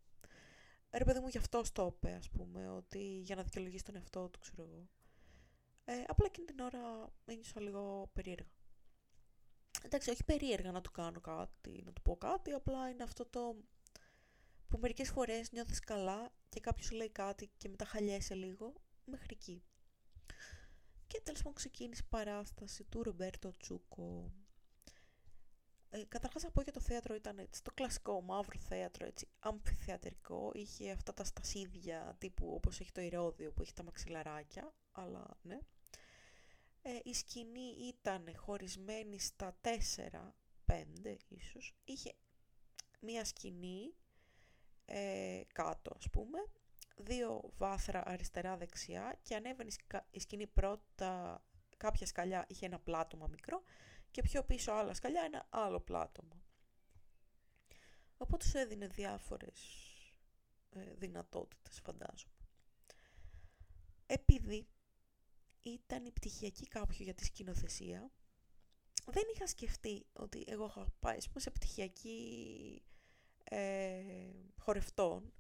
[0.92, 4.30] ρε παιδί μου γι' αυτό το είπε, ας πούμε, ότι για να δικαιολογήσει τον εαυτό
[4.30, 4.88] του, ξέρω εγώ.
[5.86, 8.52] Ε, απλά εκείνη την ώρα ένιωσα λίγο περίεργα.
[9.84, 13.56] Εντάξει, όχι περίεργα να του κάνω κάτι, να του πω κάτι, απλά είναι αυτό το
[14.68, 18.74] που μερικές φορές νιώθεις καλά και κάποιος λέει κάτι και μετά χαλιέσαι λίγο,
[19.06, 19.64] μέχρι εκεί.
[21.08, 24.32] Και τέλος πάντων ξεκίνησε η παράσταση του Ρομπέρτο Τσούκο.
[25.90, 30.52] Ε, καταρχάς να πω για το θέατρο ήταν έτσι, το κλασικό μαύρο θέατρο, έτσι, αμφιθεατρικό,
[30.54, 35.58] είχε αυτά τα στασίδια τύπου όπως έχει το Ηρώδιο που έχει τα μαξιλαράκια, αλλά ναι.
[36.82, 39.58] Ε, η σκηνή ήταν χωρισμένη στα
[40.66, 41.76] 4-5 ίσως.
[41.84, 42.14] Είχε
[43.00, 43.94] μία σκηνή
[44.86, 46.40] ε, κάτω ας πούμε,
[46.96, 49.72] δύο βάθρα αριστερά-δεξιά και ανέβαινε
[50.12, 51.44] η σκηνή πρώτα
[51.78, 53.62] κάποια σκαλιά είχε ένα πλάτωμα μικρό
[54.18, 56.44] και πιο πίσω άλλα σκαλιά ένα άλλο πλάτωμα.
[58.18, 59.62] Οπότε σου έδινε διάφορες
[60.70, 62.34] ε, δυνατότητες φαντάζομαι.
[64.06, 64.68] Επειδή
[65.62, 68.12] ήταν η πτυχιακή κάποιου για τη σκηνοθεσία.
[69.06, 72.84] Δεν είχα σκεφτεί ότι εγώ είχα πάει σε πτυχιακή
[73.44, 74.04] ε,
[74.60, 75.34] χορευτών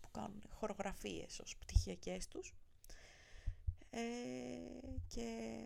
[0.00, 2.54] που κάνουν χορογραφίες ως πτυχιακές τους
[3.90, 4.00] ε,
[5.06, 5.58] και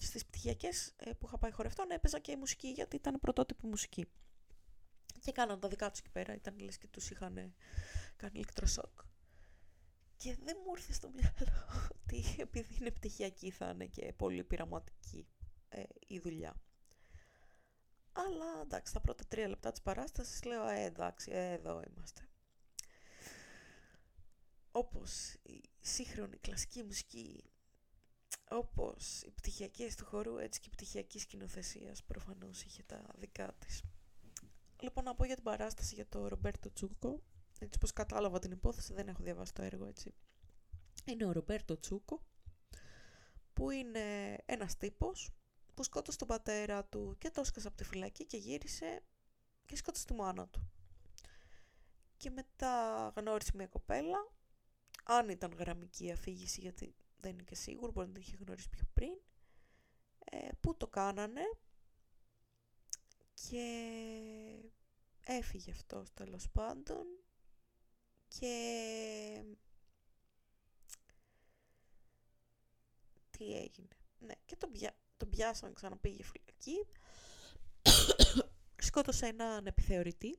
[0.00, 4.06] στις πτυχιακές ε, που είχα πάει χορευτών έπαιζα και μουσική γιατί ήταν πρωτότυπη μουσική
[5.26, 7.54] και κάναν τα δικά τους εκεί πέρα, ήταν λες και τους είχαν
[8.16, 9.00] κάνει ηλεκτροσόκ.
[10.16, 15.26] Και δεν μου ήρθε στο μυαλό ότι επειδή είναι πτυχιακή θα είναι και πολύ πειραματική
[15.68, 16.54] ε, η δουλειά.
[18.12, 22.28] Αλλά εντάξει, τα πρώτα τρία λεπτά της παράστασης λέω ε, εντάξει, ε, εδώ είμαστε.
[24.70, 27.44] Όπως η σύγχρονη κλασική μουσική,
[28.50, 33.82] όπως οι πτυχιακές του χορού, έτσι και η πτυχιακή σκηνοθεσίας προφανώς είχε τα δικά της.
[34.80, 37.22] Λοιπόν, να πω για την παράσταση για το Ρομπέρτο Τσούκο,
[37.58, 40.14] έτσι πως κατάλαβα την υπόθεση, δεν έχω διαβάσει το έργο έτσι.
[41.04, 42.22] Είναι ο Ρομπέρτο Τσούκο,
[43.52, 45.30] που είναι ένας τύπος
[45.74, 49.02] που σκότωσε τον πατέρα του και το έσκασε από τη φυλακή και γύρισε
[49.66, 50.70] και σκότωσε τη μάνα του.
[52.16, 54.32] Και μετά γνώρισε μια κοπέλα,
[55.04, 56.94] αν ήταν γραμμική αφήγηση γιατί
[57.26, 59.18] δεν είναι και σίγουρο, μπορεί να την είχε γνωρίσει πιο πριν,
[60.24, 61.42] ε, που το κάνανε
[63.34, 63.64] και
[65.20, 67.06] έφυγε αυτός τέλος πάντων
[68.28, 69.44] και
[73.30, 73.96] τι έγινε.
[74.18, 74.96] Ναι, και τον, πια...
[75.16, 76.86] τον πιάσαν, ξαναπήγε φυλακή.
[78.88, 80.38] Σκότωσε έναν επιθεωρητή.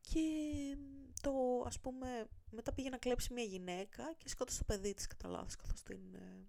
[0.00, 0.76] Και
[1.24, 5.28] το, ας πούμε, μετά πήγε να κλέψει μια γυναίκα και σκότωσε το παιδί της κατά
[5.28, 6.46] λάθος, καθώς την ε,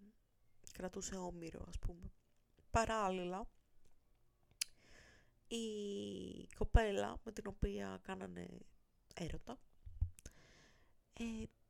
[0.74, 2.12] κρατούσε όμοιρο, ας πούμε.
[2.72, 3.48] Παράλληλα,
[5.48, 5.66] η
[6.58, 8.48] κοπέλα με την οποία κάνανε
[9.14, 9.60] έρωτα
[11.14, 11.24] ε,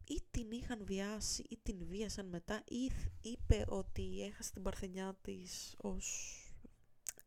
[0.07, 2.91] ή την είχαν βιάσει ή την βίασαν μετά ή
[3.21, 6.39] είπε ότι έχασε την παρθενιά της ως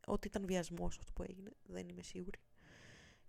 [0.06, 2.38] ότι ήταν βιασμός αυτό που έγινε, δεν είμαι σίγουρη.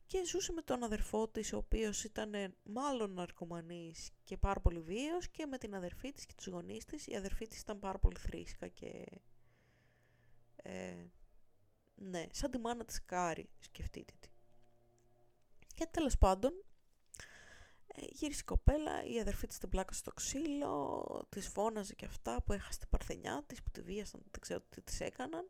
[0.10, 5.30] Και ζούσε με τον αδερφό της, ο οποίος ήταν μάλλον ναρκωμανής και πάρα πολύ βίαιος
[5.30, 7.07] και με την αδερφή της και τους γονείς της.
[7.07, 9.05] Η αδερφή της ήταν πάρα πολύ θρήσκα και...
[10.55, 11.05] Ε,
[11.95, 14.30] ναι, σαν τη μάνα της Κάρη, σκεφτείτε τι.
[15.76, 16.51] Και τέλος πάντων,
[17.88, 22.41] ε, γύρισε η κοπέλα, η αδερφή της την πλάκα στο ξύλο, της φώναζε και αυτά
[22.43, 25.49] που έχασε την παρθενιά της, που τη βίασαν, δεν ξέρω τι της έκαναν.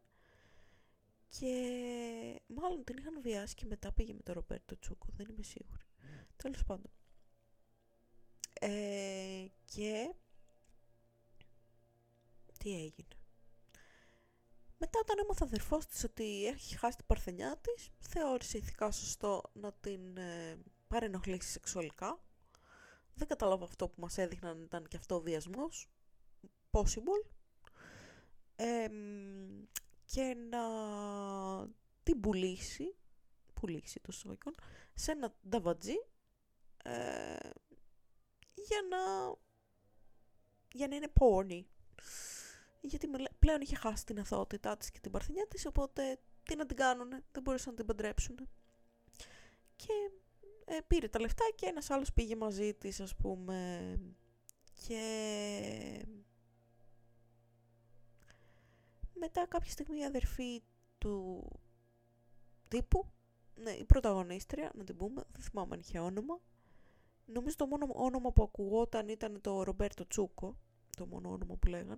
[1.30, 5.84] Και μάλλον την είχαν βιάσει και μετά πήγε με τον Ρομπέρτο Τσούκο, δεν είμαι σίγουρη.
[5.84, 6.26] Mm.
[6.36, 6.92] Τέλος πάντων.
[8.60, 10.14] Ε, και
[12.58, 13.20] τι έγινε.
[14.78, 19.74] Μετά όταν έμαθα αδερφός της ότι έχει χάσει την παρθενιά της, θεώρησε ηθικά σωστό να
[19.74, 20.58] την ε,
[20.88, 22.20] παρενοχλήσει σεξουαλικά.
[23.14, 25.90] Δεν κατάλαβα αυτό που μας έδειχναν ήταν και αυτό βιασμός.
[26.72, 27.26] Possible.
[28.56, 28.88] Ε,
[30.14, 30.60] και να
[32.03, 32.95] την πουλήσει,
[33.53, 34.55] πουλήσει το σόικον,
[34.93, 35.95] σε ένα νταβατζί
[36.84, 37.49] ε,
[38.53, 38.97] για να
[40.72, 41.68] για να είναι πόρνη.
[42.82, 46.78] Γιατί πλέον είχε χάσει την αθωότητά της και την παρθενιά της, οπότε τι να την
[46.78, 48.49] κάνουνε, δεν μπορούσαν να την παντρέψουν.
[49.76, 49.93] Και
[50.66, 53.99] ε, πήρε τα λεφτά και ένας άλλος πήγε μαζί της, ας πούμε,
[54.88, 55.01] και
[59.20, 60.63] μετά κάποια στιγμή η αδερφή
[60.97, 61.45] του
[62.67, 63.05] τύπου,
[63.55, 66.39] ναι, η πρωταγωνίστρια, να την πούμε, δεν θυμάμαι αν είχε όνομα.
[67.26, 70.57] Νομίζω το μόνο όνομα που ακουγόταν ήταν το Ρομπέρτο Τσούκο,
[70.97, 71.97] το μόνο όνομα που λέγανε.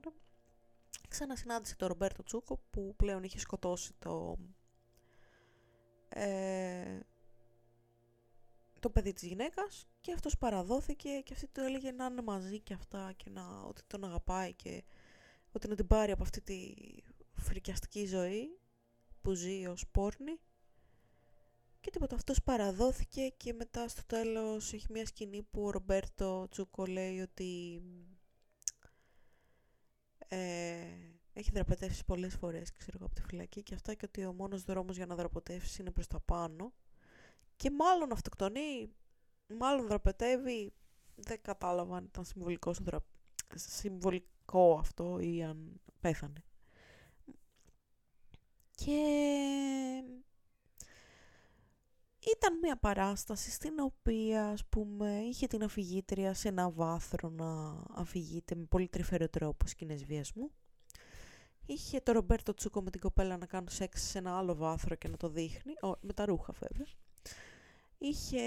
[1.07, 4.37] Ξανασυνάντησε το Ρομπέρτο Τσούκο που πλέον είχε σκοτώσει το,
[6.09, 6.99] ε,
[8.79, 12.73] το παιδί της γυναίκας και αυτός παραδόθηκε και αυτή του έλεγε να είναι μαζί και
[12.73, 14.83] αυτά και να, ότι τον αγαπάει και
[15.51, 16.73] ότι να την πάρει από αυτή τη
[17.41, 18.59] φρικιαστική ζωή
[19.21, 20.39] που ζει ως πόρνη.
[21.79, 26.85] Και τίποτα αυτός παραδόθηκε και μετά στο τέλος έχει μια σκηνή που ο Ρομπέρτο Τσούκο
[26.85, 27.81] λέει ότι
[30.27, 30.77] ε,
[31.33, 34.63] έχει δραπετεύσει πολλές φορές ξέρω εγώ από τη φυλακή και αυτά και ότι ο μόνος
[34.63, 36.73] δρόμος για να δραπετεύσεις είναι προς τα πάνω.
[37.55, 38.91] Και μάλλον αυτοκτονεί
[39.47, 40.73] μάλλον δραπετεύει
[41.15, 42.79] δεν κατάλαβα αν ήταν συμβολικός,
[43.55, 46.43] συμβολικό αυτό ή αν πέθανε
[48.85, 50.03] και
[52.37, 58.55] ήταν μια παράσταση στην οποία ας πούμε είχε την αφηγήτρια σε ένα βάθρο να αφηγείται
[58.55, 60.51] με πολύ τρυφερό τρόπο σκηνές βιασμού.
[61.65, 65.07] Είχε το Ρομπέρτο Τσούκο με την κοπέλα να κάνουν σεξ σε ένα άλλο βάθρο και
[65.07, 66.87] να το δείχνει, με τα ρούχα βέβαια.
[67.97, 68.43] Είχε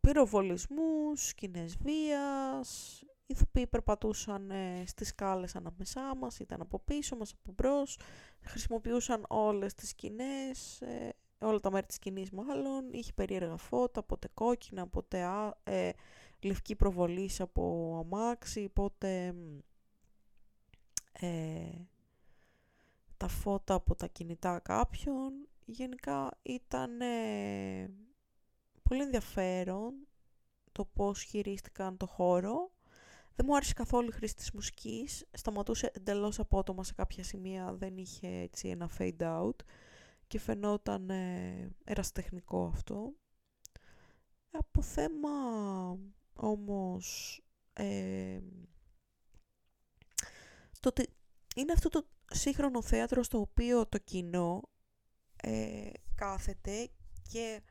[0.00, 7.32] πυροβολισμούς, σκηνές βίας, οι ηθοποιοί περπατούσαν ε, στις σκάλες ανάμεσά μας, ήταν από πίσω μας,
[7.32, 7.98] από μπρος,
[8.40, 14.28] χρησιμοποιούσαν όλες τις σκηνές, ε, όλα τα μέρη της σκηνής μάλλον, είχε περίεργα φώτα, πότε
[14.34, 15.26] κόκκινα, πότε
[15.64, 15.90] ε,
[16.40, 19.34] λευκή προβολή από αμάξι, πότε
[21.12, 21.70] ε,
[23.16, 25.32] τα φώτα από τα κινητά κάποιων.
[25.64, 26.90] Γενικά ήταν
[28.82, 29.94] πολύ ενδιαφέρον
[30.72, 32.70] το πώς χειρίστηκαν το χώρο
[33.38, 37.96] δεν μου άρεσε καθόλου η χρήση της μουσικής, σταματούσε εντελώς απότομα σε κάποια σημεία, δεν
[37.96, 39.56] είχε έτσι ένα fade out
[40.26, 43.12] και φαινόταν ε, εραστεχνικό αυτό.
[44.50, 45.30] Από θέμα
[46.34, 47.40] όμως
[47.72, 48.40] ε,
[50.80, 51.08] το ότι
[51.56, 54.68] είναι αυτό το σύγχρονο θέατρο στο οποίο το κοινό
[55.36, 56.90] ε, κάθεται
[57.28, 57.62] και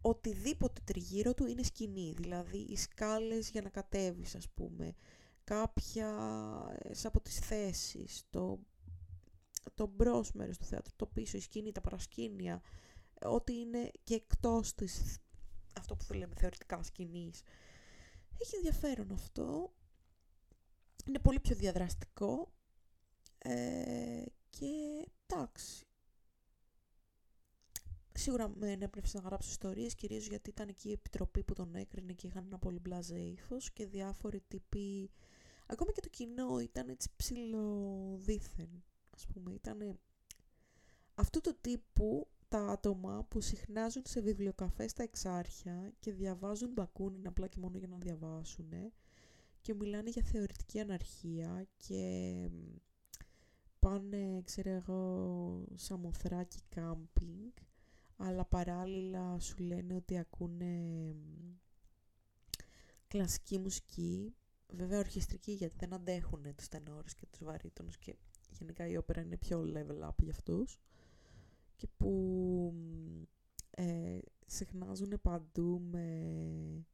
[0.00, 4.94] οτιδήποτε τριγύρω του είναι σκηνή, δηλαδή οι σκάλες για να κατέβεις ας πούμε,
[5.44, 6.10] κάποια
[7.02, 8.58] από τις θέσεις, το,
[9.74, 12.62] το μπρος μέρος του θέατρου, το πίσω, η σκηνή, τα παρασκήνια,
[13.22, 15.18] ό,τι είναι και εκτός της,
[15.78, 17.42] αυτό που λέμε θεωρητικά σκηνής.
[18.38, 19.72] Έχει ενδιαφέρον αυτό,
[21.06, 22.52] είναι πολύ πιο διαδραστικό.
[23.38, 24.66] Ε, και
[25.26, 25.87] εντάξει,
[28.18, 32.12] Σίγουρα με ενέπνευσε να γράψω ιστορίες, κυρίως γιατί ήταν εκεί η επιτροπή που τον έκρινε
[32.12, 35.10] και είχαν ένα πολύ μπλαζέ ύφος και διάφοροι τύποι...
[35.66, 39.52] Ακόμα και το κοινό ήταν έτσι ψηλοδίθεν, ας πούμε.
[39.52, 39.98] Ήταν
[41.14, 47.46] αυτού του τύπου τα άτομα που συχνάζουν σε βιβλιοκαφές στα εξάρχεια και διαβάζουν μπακούνιν απλά
[47.46, 48.72] και μόνο για να διαβάσουν
[49.60, 52.34] και μιλάνε για θεωρητική αναρχία και
[53.78, 57.50] πάνε, ξέρω εγώ, σαμοθράκι κάμπινγκ,
[58.18, 61.14] αλλά παράλληλα σου λένε ότι ακούνε
[63.08, 64.34] κλασική μουσική,
[64.66, 68.16] βέβαια ορχιστρική γιατί δεν αντέχουν τους τενόρους και τους βαρύτονους και
[68.50, 70.80] γενικά η όπερα είναι πιο level up για αυτούς.
[71.76, 72.74] Και που
[73.70, 76.86] ε, συχνάζουν παντού με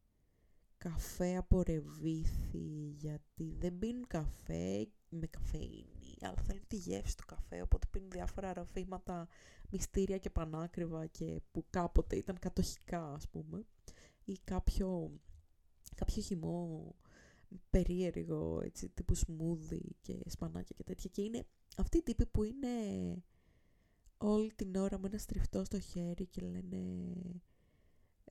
[0.89, 7.61] καφέ από ρεβίθι γιατί δεν πίνουν καφέ με καφέινη αλλά θέλουν τη γεύση του καφέ
[7.61, 9.27] οπότε πίνουν διάφορα αρωφήματα
[9.69, 13.65] μυστήρια και πανάκριβα και που κάποτε ήταν κατοχικά ας πούμε
[14.25, 15.11] ή κάποιο,
[15.95, 16.95] κάποιο χυμό
[17.69, 21.09] περίεργο έτσι τύπου σμούδι και σπανάκια και τέτοια.
[21.13, 21.45] Και είναι
[21.77, 22.69] αυτοί οι τύποι που είναι
[24.17, 27.03] όλη την ώρα με ένα στριφτό στο χέρι και λένε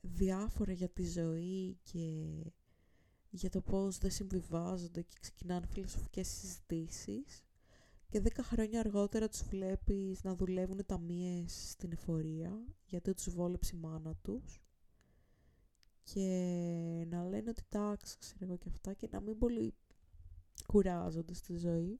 [0.07, 2.33] διάφορα για τη ζωή και
[3.29, 7.43] για το πώς δεν συμβιβάζονται και ξεκινάνε φιλοσοφικές συζητήσεις.
[8.09, 13.79] Και δέκα χρόνια αργότερα τους βλέπεις να δουλεύουν ταμείες στην εφορία γιατί τους βόλεψε η
[13.79, 14.61] μάνα τους.
[16.03, 19.73] Και να λένε ότι τάξη ξέρω εγώ και αυτά και να μην πολύ
[20.67, 21.99] κουράζονται στη ζωή.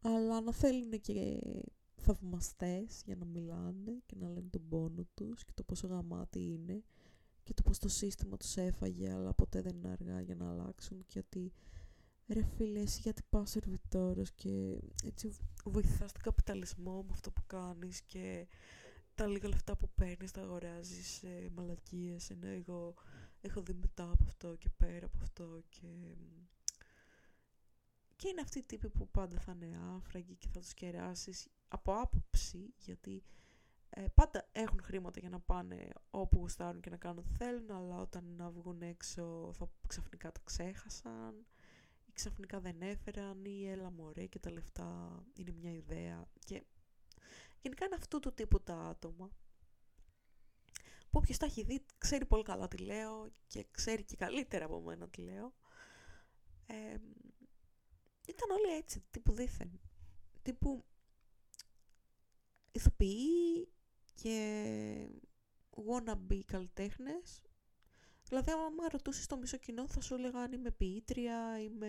[0.00, 1.40] Αλλά να θέλουν και
[2.06, 6.82] θαυμαστές για να μιλάνε και να λένε τον πόνο τους και το πόσο γαμάτι είναι
[7.42, 11.04] και το πως το σύστημα τους έφαγε αλλά ποτέ δεν είναι αργά για να αλλάξουν
[11.06, 11.52] και ότι
[12.28, 18.02] ρε φίλε εσύ γιατί πας σερβιτόρος και έτσι βοηθάς τον καπιταλισμό με αυτό που κάνεις
[18.02, 18.46] και
[19.14, 22.94] τα λίγα λεφτά που παίρνεις τα αγοράζεις ε, μαλακίες ενώ εγώ
[23.40, 25.88] έχω δει μετά από αυτό και πέρα από αυτό και
[28.16, 31.92] και είναι αυτοί οι τύποι που πάντα θα είναι άφραγγοι και θα τους κεράσεις από
[31.92, 33.22] άποψη, γιατί
[33.90, 38.00] ε, πάντα έχουν χρήματα για να πάνε όπου γουστάρουν και να κάνουν ό,τι θέλουν, αλλά
[38.00, 41.46] όταν να βγουν έξω θα ξαφνικά τα ξέχασαν
[42.04, 46.28] ή ξαφνικά δεν έφεραν ή έλα μωρέ και τα λεφτά είναι μια ιδέα.
[46.44, 46.62] Και
[47.60, 49.30] γενικά είναι αυτού του τύπου τα άτομα.
[51.10, 54.80] Που όποιος τα έχει δει ξέρει πολύ καλά τι λέω και ξέρει και καλύτερα από
[54.80, 55.54] μένα τι λέω.
[56.66, 56.96] Ε,
[58.26, 59.80] ήταν όλοι έτσι, τύπου δίθεν.
[60.42, 60.84] Τύπου
[62.76, 63.68] ηθοποιοί
[64.14, 65.08] και
[65.70, 67.42] wannabe καλλιτέχνες.
[68.28, 71.88] Δηλαδή, άμα ρωτούσες το μισό κοινό, θα σου έλεγα αν είμαι ποιήτρια, είμαι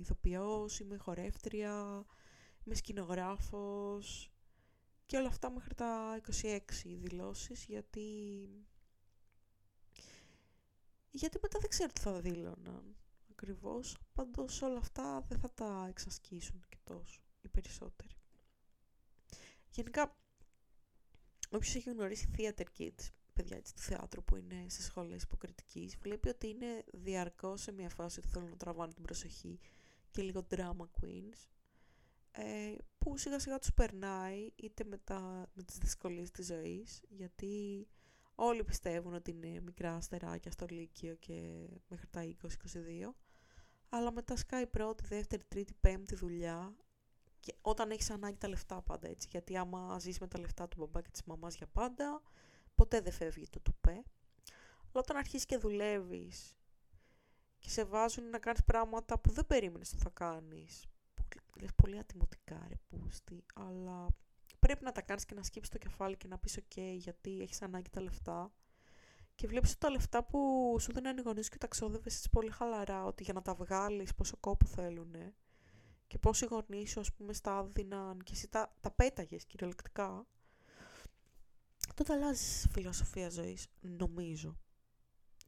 [0.00, 2.04] ηθοποιός, είμαι χορεύτρια,
[2.64, 4.32] είμαι σκηνογράφος
[5.06, 8.08] και όλα αυτά μέχρι τα 26 δηλώσεις, γιατί...
[11.10, 12.96] Γιατί μετά δεν ξέρω τι θα δήλωναν
[13.30, 18.17] ακριβώς, πάντως όλα αυτά δεν θα τα εξασκήσουν και τόσο οι περισσότεροι.
[19.70, 20.16] Γενικά,
[21.50, 26.28] όποιος έχει γνωρίσει theater kids, παιδιά έτσι, του θεάτρου που είναι σε σχολές υποκριτικής, βλέπει
[26.28, 29.58] ότι είναι διαρκώς σε μια φάση ότι θέλουν να τραβάνε την προσοχή
[30.10, 31.46] και λίγο drama queens,
[32.30, 37.86] ε, που σιγά σιγά τους περνάει είτε με, τα, με τις δυσκολίες της ζωής, γιατί
[38.34, 43.14] όλοι πιστεύουν ότι είναι μικρά αστεράκια στο Λύκειο και μέχρι τα 20-22,
[43.88, 46.76] αλλά μετά σκάει πρώτη, δεύτερη, τρίτη, πέμπτη δουλειά
[47.48, 50.76] και όταν έχεις ανάγκη τα λεφτά πάντα έτσι, γιατί άμα ζεις με τα λεφτά του
[50.78, 52.22] μπαμπά και της μαμάς για πάντα,
[52.74, 53.92] ποτέ δεν φεύγει το τουπέ.
[54.78, 56.56] Αλλά όταν αρχίσεις και δουλεύεις
[57.58, 60.86] και σε βάζουν να κάνεις πράγματα που δεν περίμενες ότι θα κάνεις,
[61.46, 64.06] που λες πολύ ατιμωτικά ρε πούστη, αλλά
[64.58, 67.62] πρέπει να τα κάνεις και να σκύψεις το κεφάλι και να πεις ok γιατί έχεις
[67.62, 68.52] ανάγκη τα λεφτά
[69.34, 72.50] και βλέπεις ότι τα λεφτά που σου δίνουν οι γονείς και τα ξόδευες έτσι πολύ
[72.50, 75.14] χαλαρά, ότι για να τα βγάλεις πόσο κόπο θέλουν
[76.08, 80.26] και πόσοι γονείς σου ας πούμε στα δίναν και εσύ τα, τα πέταγες κυριολεκτικά,
[81.94, 84.56] τότε αλλάζεις φιλοσοφία ζωής, νομίζω.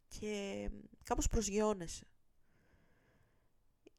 [0.09, 0.71] Και
[1.03, 2.05] κάπως προσγειώνεσαι.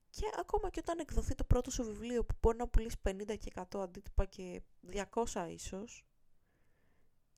[0.10, 3.52] Και ακόμα και όταν εκδοθεί το πρώτο σου βιβλίο που μπορεί να πουλήσει 50 και
[3.72, 4.62] 100 αντίτυπα και
[5.14, 6.06] 200 ίσως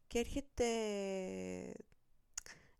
[0.07, 0.65] και έρχεται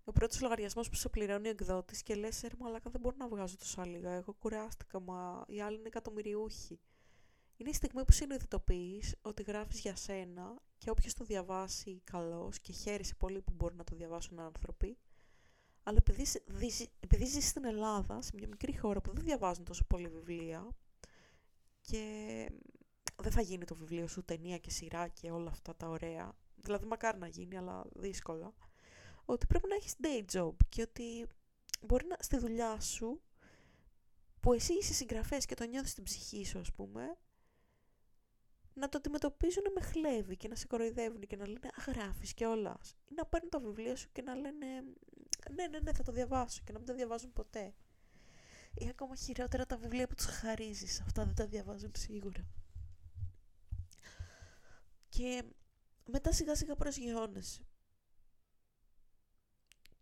[0.03, 3.27] ο πρώτος λογαριασμός που σε πληρώνει ο εκδότης και λες: Ρε Μαλάκα, δεν μπορώ να
[3.27, 4.11] βγάζω τόσα λίγα.
[4.11, 6.79] Εγώ κουράστηκα, μα οι άλλοι είναι εκατομμυριούχοι.
[7.57, 12.71] Είναι η στιγμή που συνειδητοποιείς ότι γράφεις για σένα και όποιος το διαβάσει καλώ και
[12.71, 14.97] χαίρεσαι πολύ που μπορεί να το διαβάσουν άνθρωποι.
[15.83, 16.25] Αλλά επειδή,
[16.99, 20.67] επειδή ζεις στην Ελλάδα, σε μια μικρή χώρα που δεν διαβάζουν τόσο πολύ βιβλία
[21.81, 22.01] και
[23.21, 26.35] δεν θα γίνει το βιβλίο σου ταινία και σειρά και όλα αυτά τα ωραία.
[26.55, 28.53] Δηλαδή, μακάρι να γίνει, αλλά δύσκολα
[29.25, 31.27] ότι πρέπει να έχεις day job και ότι
[31.81, 33.21] μπορεί να, στη δουλειά σου
[34.39, 37.17] που εσύ είσαι συγγραφέας και το νιώθεις στην ψυχή σου ας πούμε
[38.73, 42.79] να το αντιμετωπίζουν με χλέβη και να σε κοροϊδεύουν και να λένε αγράφεις και όλα
[43.09, 44.65] ή να παίρνουν τα βιβλία σου και να λένε
[45.51, 47.73] ναι ναι ναι θα το διαβάσω και να μην το διαβάζουν ποτέ
[48.73, 51.01] Ή ακόμα χειρότερα τα βιβλία που τους χαρίζεις.
[51.01, 52.45] Αυτά δεν τα διαβάζουν σίγουρα.
[55.09, 55.43] Και
[56.05, 57.61] μετά σιγά σιγά προσγειώνεσαι.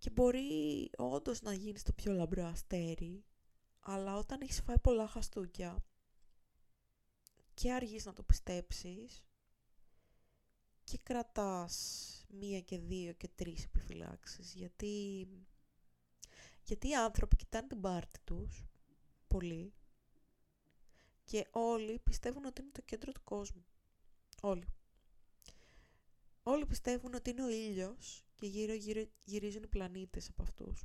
[0.01, 3.23] Και μπορεί όντως να γίνεις το πιο λαμπρό αστέρι,
[3.79, 5.83] αλλά όταν έχεις φάει πολλά χαστούκια
[7.53, 9.23] και αργείς να το πιστέψεις
[10.83, 15.27] και κρατάς μία και δύο και τρεις επιφυλάξεις, γιατί,
[16.63, 18.65] γιατί οι άνθρωποι κοιτάνε την πάρτη τους,
[19.27, 19.73] πολύ,
[21.25, 23.65] και όλοι πιστεύουν ότι είναι το κέντρο του κόσμου.
[24.41, 24.67] Όλοι.
[26.43, 30.83] Όλοι πιστεύουν ότι είναι ο ήλιος και γύρω, γύρω γυρίζουν οι πλανήτες από αυτούς.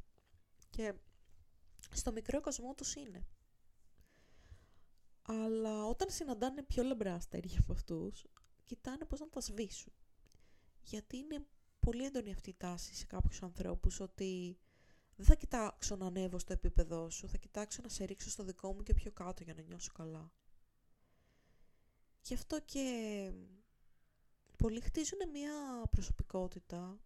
[0.71, 0.95] Και
[1.91, 3.27] στο μικρό κοσμό τους είναι.
[5.23, 8.27] Αλλά όταν συναντάνε πιο λαμπρά αστέρια από αυτούς,
[8.65, 9.93] κοιτάνε πώς να τα σβήσουν.
[10.83, 11.47] Γιατί είναι
[11.81, 14.59] πολύ έντονη αυτή η τάση σε κάποιους ανθρώπους ότι
[15.17, 18.75] δεν θα κοιτάξω να ανέβω στο επίπεδό σου, θα κοιτάξω να σε ρίξω στο δικό
[18.75, 20.33] μου και πιο κάτω για να νιώσω καλά.
[22.23, 23.33] Γι' αυτό και
[24.57, 27.01] πολλοί χτίζουν μια προσωπικότητα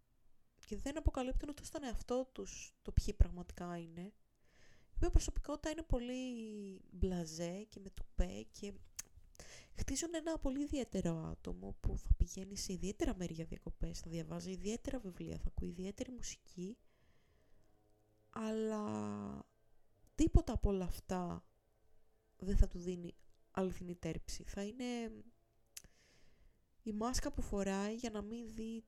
[0.71, 4.01] και δεν αποκαλύπτουν ούτε στον εαυτό τους το ποιοι πραγματικά είναι.
[4.91, 6.15] Η οποία προσωπικότητα είναι πολύ
[6.91, 8.73] μπλαζέ και με τουπέ και
[9.75, 14.51] χτίζουν ένα πολύ ιδιαίτερο άτομο που θα πηγαίνει σε ιδιαίτερα μέρη για διακοπές, θα διαβάζει
[14.51, 16.77] ιδιαίτερα βιβλία, θα ακούει ιδιαίτερη μουσική,
[18.31, 19.45] αλλά
[20.15, 21.45] τίποτα από όλα αυτά
[22.37, 23.15] δεν θα του δίνει
[23.51, 24.45] αληθινή τέρψη.
[24.45, 25.13] Θα είναι
[26.83, 28.85] η μάσκα που φοράει για να μην δει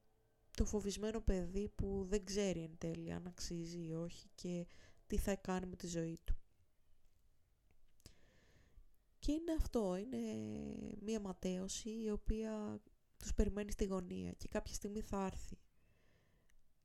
[0.57, 4.67] το φοβισμένο παιδί που δεν ξέρει εν τέλει αν αξίζει ή όχι και
[5.07, 6.37] τι θα κάνει με τη ζωή του.
[9.19, 10.19] Και είναι αυτό, είναι
[11.01, 12.83] μία ματέωση η οποία
[13.17, 15.59] τους περιμένει στη γωνία και κάποια στιγμή θα έρθει.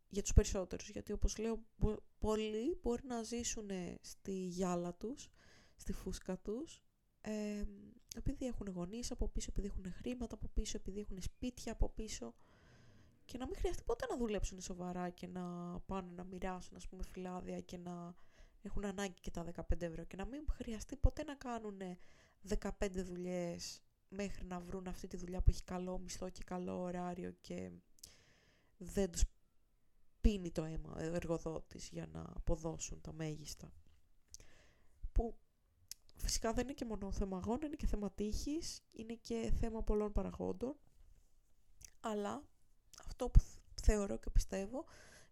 [0.09, 1.65] Για τους περισσότερους, γιατί όπως λέω,
[2.19, 3.69] πολλοί μπορεί να ζήσουν
[4.01, 5.29] στη γυάλα τους,
[5.75, 6.81] στη φούσκα τους,
[7.21, 7.63] ε,
[8.15, 12.33] επειδή έχουν γονείς από πίσω, επειδή έχουν χρήματα από πίσω, επειδή έχουν σπίτια από πίσω
[13.27, 15.43] και να μην χρειαστεί ποτέ να δουλέψουν σοβαρά και να
[15.79, 18.13] πάνε να μοιράσουν ας πούμε φυλάδια και να
[18.61, 21.81] έχουν ανάγκη και τα 15 ευρώ και να μην χρειαστεί ποτέ να κάνουν
[22.59, 27.31] 15 δουλειές μέχρι να βρουν αυτή τη δουλειά που έχει καλό μισθό και καλό ωράριο
[27.41, 27.71] και
[28.77, 29.23] δεν τους
[30.21, 33.71] πίνει το αίμα ο εργοδότης για να αποδώσουν τα μέγιστα.
[35.11, 35.37] Που
[36.15, 40.11] φυσικά δεν είναι και μόνο θέμα αγώνα, είναι και θέμα τύχης, είναι και θέμα πολλών
[40.11, 40.75] παραγόντων,
[41.99, 42.43] αλλά
[43.07, 43.39] αυτό που
[43.81, 44.85] θεωρώ και πιστεύω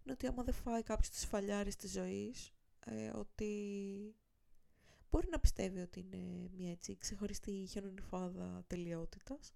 [0.03, 2.53] είναι ότι άμα δεν φάει κάποιος τις φαλιάρες της ζωής,
[2.85, 3.49] ε, ότι
[5.09, 9.53] μπορεί να πιστεύει ότι είναι μια έτσι ξεχωριστή χιονονιφάδα τελειότητας.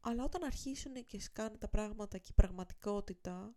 [0.00, 3.54] Αλλά όταν αρχίσουν και σκάνε τα πράγματα και η πραγματικότητα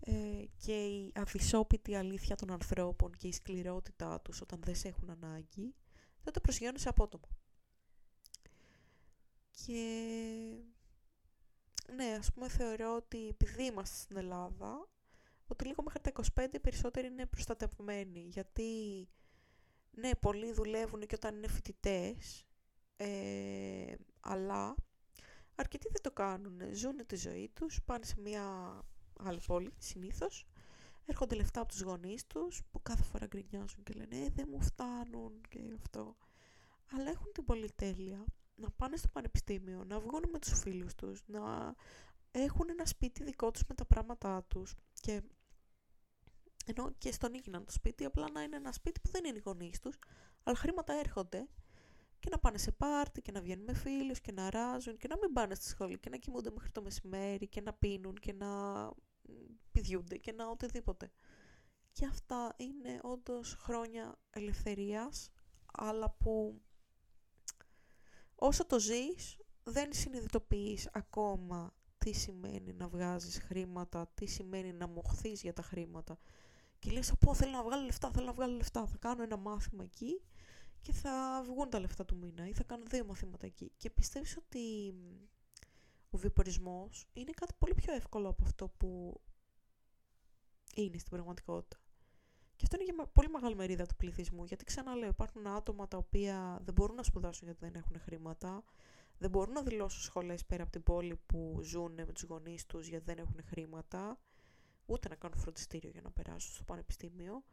[0.00, 5.10] ε, και η αδυσόπιτη αλήθεια των ανθρώπων και η σκληρότητά τους όταν δεν σε έχουν
[5.10, 5.74] ανάγκη,
[6.22, 7.28] τότε προσγειώνουν σε απότομα.
[9.50, 9.82] Και
[11.94, 14.88] ναι, ας πούμε θεωρώ ότι επειδή είμαστε στην Ελλάδα,
[15.46, 18.20] ότι λίγο μέχρι τα 25 οι περισσότεροι είναι προστατευμένοι.
[18.20, 19.08] Γιατί,
[19.90, 22.46] ναι, πολλοί δουλεύουν και όταν είναι φοιτητές,
[22.96, 24.74] ε, αλλά
[25.54, 26.60] αρκετοί δεν το κάνουν.
[26.72, 28.44] Ζουν τη ζωή τους, πάνε σε μια
[29.18, 30.46] άλλη πόλη συνήθως,
[31.04, 34.62] έρχονται λεφτά από τους γονείς τους, που κάθε φορά γκρινιάζουν και λένε «Ε, δεν μου
[34.62, 36.16] φτάνουν» και αυτό.
[36.92, 38.24] Αλλά έχουν την πολυτέλεια
[38.60, 41.74] να πάνε στο πανεπιστήμιο, να βγουν με τους φίλους τους, να
[42.30, 45.22] έχουν ένα σπίτι δικό τους με τα πράγματά τους και
[46.66, 49.42] ενώ και στον έγιναν το σπίτι, απλά να είναι ένα σπίτι που δεν είναι οι
[49.44, 49.98] γονείς τους,
[50.42, 51.48] αλλά χρήματα έρχονται
[52.18, 55.16] και να πάνε σε πάρτι και να βγαίνουν με φίλους και να ράζουν και να
[55.16, 58.48] μην πάνε στη σχολή και να κοιμούνται μέχρι το μεσημέρι και να πίνουν και να
[59.72, 61.10] πηδιούνται και να οτιδήποτε.
[61.92, 65.30] Και αυτά είναι όντως χρόνια ελευθερίας,
[65.72, 66.62] αλλά που
[68.40, 75.42] όσο το ζεις δεν συνειδητοποιείς ακόμα τι σημαίνει να βγάζεις χρήματα, τι σημαίνει να μοχθείς
[75.42, 76.18] για τα χρήματα.
[76.78, 79.84] Και λες, πω θέλω να βγάλω λεφτά, θέλω να βγάλω λεφτά, θα κάνω ένα μάθημα
[79.84, 80.22] εκεί
[80.80, 83.72] και θα βγουν τα λεφτά του μήνα ή θα κάνω δύο μαθήματα εκεί.
[83.76, 84.94] Και πιστεύεις ότι
[86.10, 89.20] ο βιοπορισμός είναι κάτι πολύ πιο εύκολο από αυτό που
[90.74, 91.79] είναι στην πραγματικότητα.
[92.60, 96.60] Και αυτό είναι για πολύ μεγάλη μερίδα του πληθυσμού, γιατί ξαναλέω, υπάρχουν άτομα τα οποία
[96.64, 98.64] δεν μπορούν να σπουδάσουν γιατί δεν έχουν χρήματα,
[99.18, 102.88] δεν μπορούν να δηλώσουν σχολές πέρα από την πόλη που ζουν με τους γονείς τους
[102.88, 104.18] γιατί δεν έχουν χρήματα,
[104.86, 107.44] ούτε να κάνουν φροντιστήριο για να περάσουν στο πανεπιστήμιο,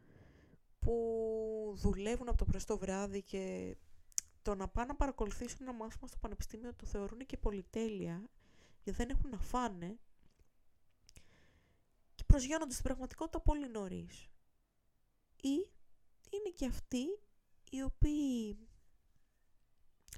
[0.79, 3.75] που δουλεύουν από το πρωί στο βράδυ και
[4.41, 8.29] το να πάνε να παρακολουθήσουν ένα μάθημα στο πανεπιστήμιο το θεωρούν και πολυτέλεια,
[8.83, 9.99] γιατί δεν έχουν να φάνε
[12.15, 14.29] και προσγειώνονται στην πραγματικότητα πολύ νωρίς.
[15.47, 15.71] Ή
[16.29, 17.05] είναι και αυτοί
[17.69, 18.57] οι οποίοι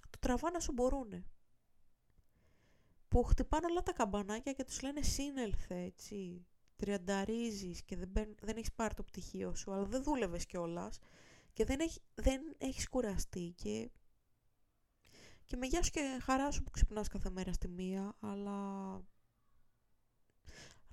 [0.10, 1.26] το τραβάνε όσο μπορούν.
[3.08, 6.46] Που χτυπάνε όλα τα καμπανάκια και τους λένε σύνελθε, έτσι.
[6.76, 11.00] Τριανταρίζεις και δεν, δεν έχεις πάρει το πτυχίο σου, αλλά δεν δούλευες κιόλας
[11.54, 13.92] και δεν, έχει, δεν έχεις κουραστεί και,
[15.46, 19.02] και με γεια σου και χαρά σου που ξυπνάς κάθε μέρα στη μία, αλλά...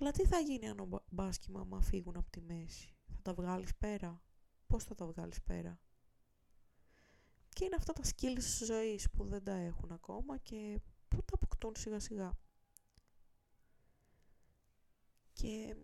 [0.01, 3.76] Αλλά τι θα γίνει αν ο μπάσκημα άμα φύγουν από τη μέση; Θα τα βγάλεις
[3.76, 4.22] πέρα;
[4.66, 5.80] Πώς θα τα βγάλεις πέρα.
[7.48, 11.32] Και είναι αυτά τα skills της ζωής που δεν τα έχουν ακόμα και που τα
[11.34, 12.38] αποκτούν σιγά σιγά.
[15.32, 15.76] Και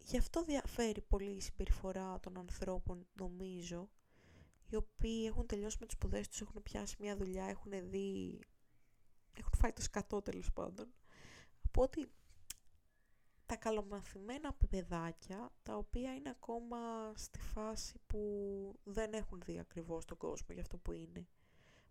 [0.00, 3.90] γι' αυτό διαφέρει πολύ η συμπεριφορά των ανθρώπων, νομίζω,
[4.68, 8.40] οι οποίοι έχουν τελειώσει με τις σπουδές τους, έχουν πιάσει μια δουλειά, έχουν δει...
[9.32, 10.94] έχουν φάει το σκατό τέλος πάντων.
[11.64, 12.10] Από ότι
[13.48, 16.78] τα καλομαθημένα παιδάκια, τα οποία είναι ακόμα
[17.14, 18.20] στη φάση που
[18.84, 21.26] δεν έχουν δει ακριβώς τον κόσμο για αυτό που είναι.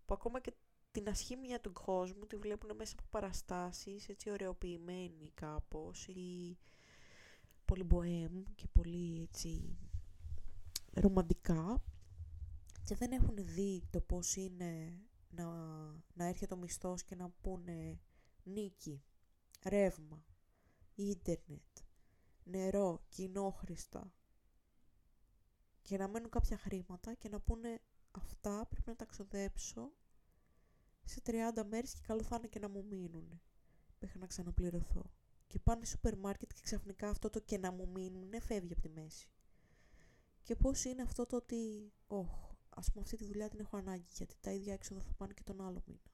[0.06, 0.52] Που ακόμα και
[0.90, 6.58] την ασχήμια του κόσμου τη βλέπουν μέσα από παραστάσεις, έτσι ωρεοποιημένοι κάπως ή
[7.64, 9.78] πολύ μποέμ και πολύ έτσι
[10.92, 11.82] ρομαντικά
[12.84, 15.00] και δεν έχουν δει το πώς είναι
[15.30, 15.44] να,
[16.14, 18.00] να έρχεται ο μισθός και να πούνε
[18.42, 19.02] νίκη,
[19.64, 20.24] ρεύμα,
[21.02, 21.78] ίντερνετ,
[22.44, 24.12] νερό, κοινόχρηστα
[25.82, 27.80] και να μένουν κάποια χρήματα και να πούνε
[28.10, 29.92] αυτά πρέπει να τα ξοδέψω
[31.04, 33.40] σε 30 μέρες και καλό θα είναι και να μου μείνουν
[33.98, 35.10] μέχρι να ξαναπληρωθώ.
[35.46, 38.82] Και πάνε στο σούπερ μάρκετ και ξαφνικά αυτό το και να μου μείνουν φεύγει από
[38.82, 39.28] τη μέση.
[40.42, 44.06] Και πώς είναι αυτό το ότι, όχ, ας πούμε αυτή τη δουλειά την έχω ανάγκη
[44.16, 46.10] γιατί τα ίδια έξοδα θα πάνε και τον άλλο μήνα.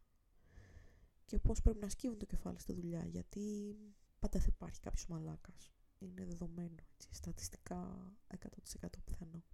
[1.24, 3.76] Και πώς πρέπει να σκύβουν το κεφάλι στη δουλειά γιατί
[4.24, 5.72] πάντα θα υπάρχει κάποιος μαλάκας.
[5.98, 9.44] Είναι δεδομένο, έτσι, στατιστικά 100% πιθανό.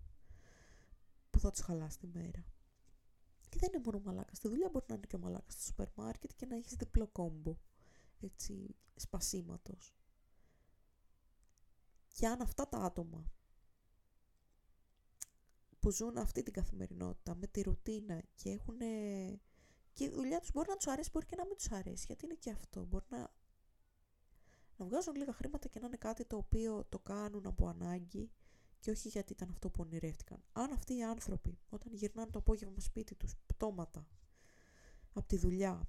[1.31, 2.45] Που θα τους χαλάσει τη μέρα.
[3.49, 5.89] Και δεν είναι μόνο μαλάκας στη δουλειά, μπορεί να είναι και ο μαλάκας στο σούπερ
[5.95, 7.57] μάρκετ και να έχεις διπλό κόμπο.
[8.21, 9.95] Έτσι, σπασίματος.
[12.09, 13.33] Και αν αυτά τα άτομα
[15.79, 18.79] που ζουν αυτή την καθημερινότητα με τη ρουτίνα και έχουν.
[19.93, 22.05] και η δουλειά τους μπορεί να τους αρέσει, μπορεί και να μην τους αρέσει.
[22.07, 22.85] Γιατί είναι και αυτό.
[22.85, 23.31] Μπορεί να,
[24.81, 28.31] να βγάζουν λίγα χρήματα και να είναι κάτι το οποίο το κάνουν από ανάγκη
[28.81, 30.43] και όχι γιατί ήταν αυτό που ονειρεύτηκαν.
[30.53, 34.07] Αν αυτοί οι άνθρωποι όταν γυρνάνε το απόγευμα σπίτι τους πτώματα
[35.13, 35.89] από τη δουλειά,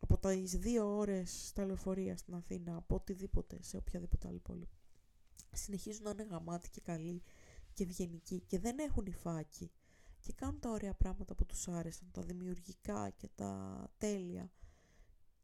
[0.00, 4.68] από τα δύο ώρες στα λεωφορεία στην Αθήνα, από οτιδήποτε σε οποιαδήποτε άλλη πόλη,
[5.52, 7.22] συνεχίζουν να είναι γαμάτοι και καλοί
[7.72, 9.72] και ευγενικοί και δεν έχουν υφάκι
[10.20, 14.50] και κάνουν τα ωραία πράγματα που τους άρεσαν, τα δημιουργικά και τα τέλεια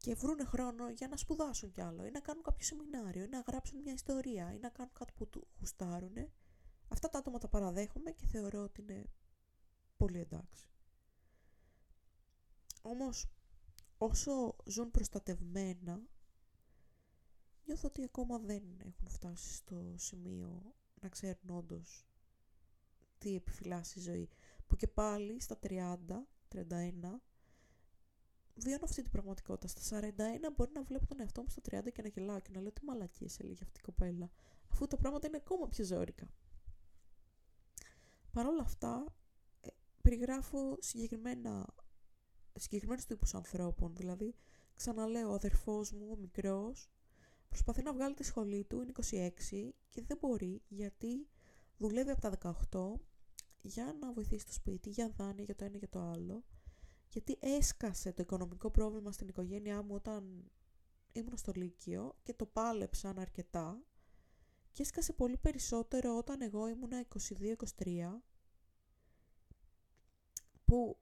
[0.01, 3.43] και βρούνε χρόνο για να σπουδάσουν κι άλλο ή να κάνουν κάποιο σεμινάριο ή να
[3.47, 6.13] γράψουν μια ιστορία ή να κάνουν κάτι που του γουστάρουν
[6.87, 9.09] Αυτά τα άτομα τα παραδέχομαι και θεωρώ ότι είναι
[9.97, 10.69] πολύ εντάξει.
[12.81, 13.31] Όμως,
[13.97, 16.01] όσο ζουν προστατευμένα,
[17.65, 22.07] νιώθω ότι ακόμα δεν έχουν φτάσει στο σημείο να ξέρουν όντως
[23.17, 24.29] τι επιφυλάσσει η ζωή.
[24.67, 25.97] Που και πάλι στα 30,
[26.47, 27.21] 31,
[28.55, 29.67] βιώνω αυτή την πραγματικότητα.
[29.67, 30.11] Στα 41
[30.55, 32.85] μπορεί να βλέπω τον εαυτό μου στα 30 και να γελάω και να λέω τι
[32.85, 34.29] μαλακίες έλεγε αυτή η κοπέλα.
[34.71, 36.27] Αφού τα πράγματα είναι ακόμα πιο ζώρικα.
[38.31, 39.05] Παρ' όλα αυτά,
[39.61, 39.69] ε,
[40.01, 41.73] περιγράφω συγκεκριμένα,
[42.53, 43.95] συγκεκριμένους τύπους ανθρώπων.
[43.95, 44.35] Δηλαδή,
[44.73, 46.89] ξαναλέω, ο αδερφός μου, ο μικρός,
[47.49, 51.27] προσπαθεί να βγάλει τη σχολή του, είναι 26 και δεν μπορεί γιατί
[51.77, 52.99] δουλεύει από τα 18
[53.61, 56.43] για να βοηθήσει το σπίτι, για δάνεια, για το ένα για το άλλο.
[57.11, 60.51] Γιατί έσκασε το οικονομικό πρόβλημα στην οικογένειά μου όταν
[61.11, 63.83] ήμουν στο Λύκειο και το πάλεψαν αρκετά
[64.71, 67.05] και έσκασε πολύ περισσότερο όταν εγώ ήμουνα
[67.83, 68.19] 22-23
[70.65, 70.97] που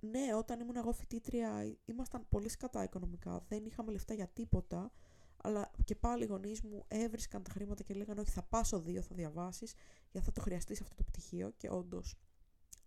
[0.00, 4.92] ναι, όταν ήμουν εγώ φοιτήτρια ήμασταν πολύ σκατά οικονομικά, δεν είχαμε λεφτά για τίποτα,
[5.36, 9.02] αλλά και πάλι οι γονείς μου έβρισκαν τα χρήματα και λέγανε όχι θα πάσω δύο,
[9.02, 9.74] θα διαβάσεις,
[10.10, 12.18] γιατί θα το χρειαστείς αυτό το πτυχίο και όντως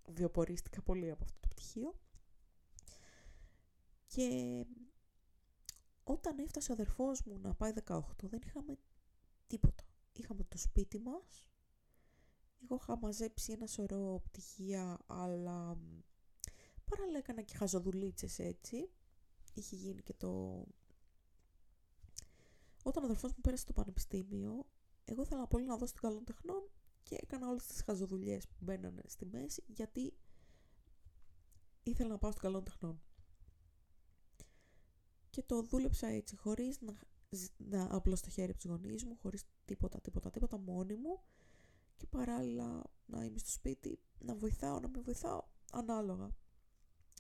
[0.08, 1.96] βιοπορίστηκα πολύ από αυτό το πτυχίο.
[4.16, 4.66] Και
[6.04, 8.78] όταν έφτασε ο αδερφός μου να πάει 18 δεν είχαμε
[9.48, 9.84] τίποτα
[10.14, 11.46] είχαμε το σπίτι μας.
[12.64, 15.78] Εγώ είχα μαζέψει ένα σωρό πτυχία, αλλά
[16.86, 18.90] παράλληλα έκανα και χαζοδουλίτσες έτσι.
[19.54, 20.64] Είχε γίνει και το...
[22.84, 24.66] Όταν ο αδερφός μου πέρασε το πανεπιστήμιο,
[25.06, 26.70] εγώ ήθελα πολύ να δώσω την καλών τεχνών
[27.04, 30.14] και έκανα όλες τις χαζοδουλειές που μπαίνανε στη μέση, γιατί
[31.84, 33.02] ήθελα να πάω στην καλών τεχνών.
[35.32, 36.94] Και το δούλεψα έτσι, χωρίς να,
[37.58, 41.20] να απλώ το χέρι από τους γονείς μου, χωρίς τίποτα, τίποτα, τίποτα μόνη μου
[41.98, 46.30] και παράλληλα να είμαι στο σπίτι, να βοηθάω, να μην βοηθάω, ανάλογα.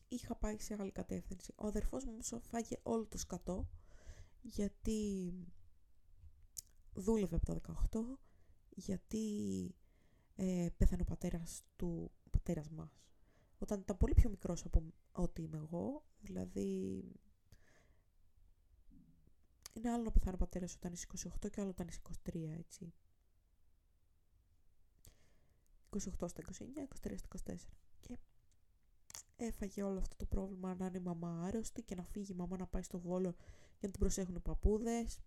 [0.07, 1.53] Είχα πάει σε άλλη κατεύθυνση.
[1.55, 3.67] Ο αδερφός μου όμως φάγε όλο το σκατό,
[4.41, 5.33] γιατί
[6.93, 7.99] δούλευε από τα 18,
[8.69, 9.25] γιατί
[10.35, 13.01] ε, πέθανε ο πατέρας του πατέρας μας.
[13.57, 17.03] Όταν ήταν πολύ πιο μικρός από ό,τι είμαι εγώ, δηλαδή
[19.73, 21.07] είναι άλλο να πεθάνει ο πατέρας όταν είσαι
[21.43, 22.93] 28 και άλλο όταν είσαι 23, έτσι.
[25.99, 26.41] 28 στα
[27.03, 27.55] 29, 23 στα 24.
[27.99, 28.17] Και
[29.35, 32.57] έφαγε όλο αυτό το πρόβλημα να είναι η μαμά άρρωστη και να φύγει η μαμά
[32.57, 33.29] να πάει στο Βόλο
[33.79, 35.19] για να την προσέχουν οι παππούδες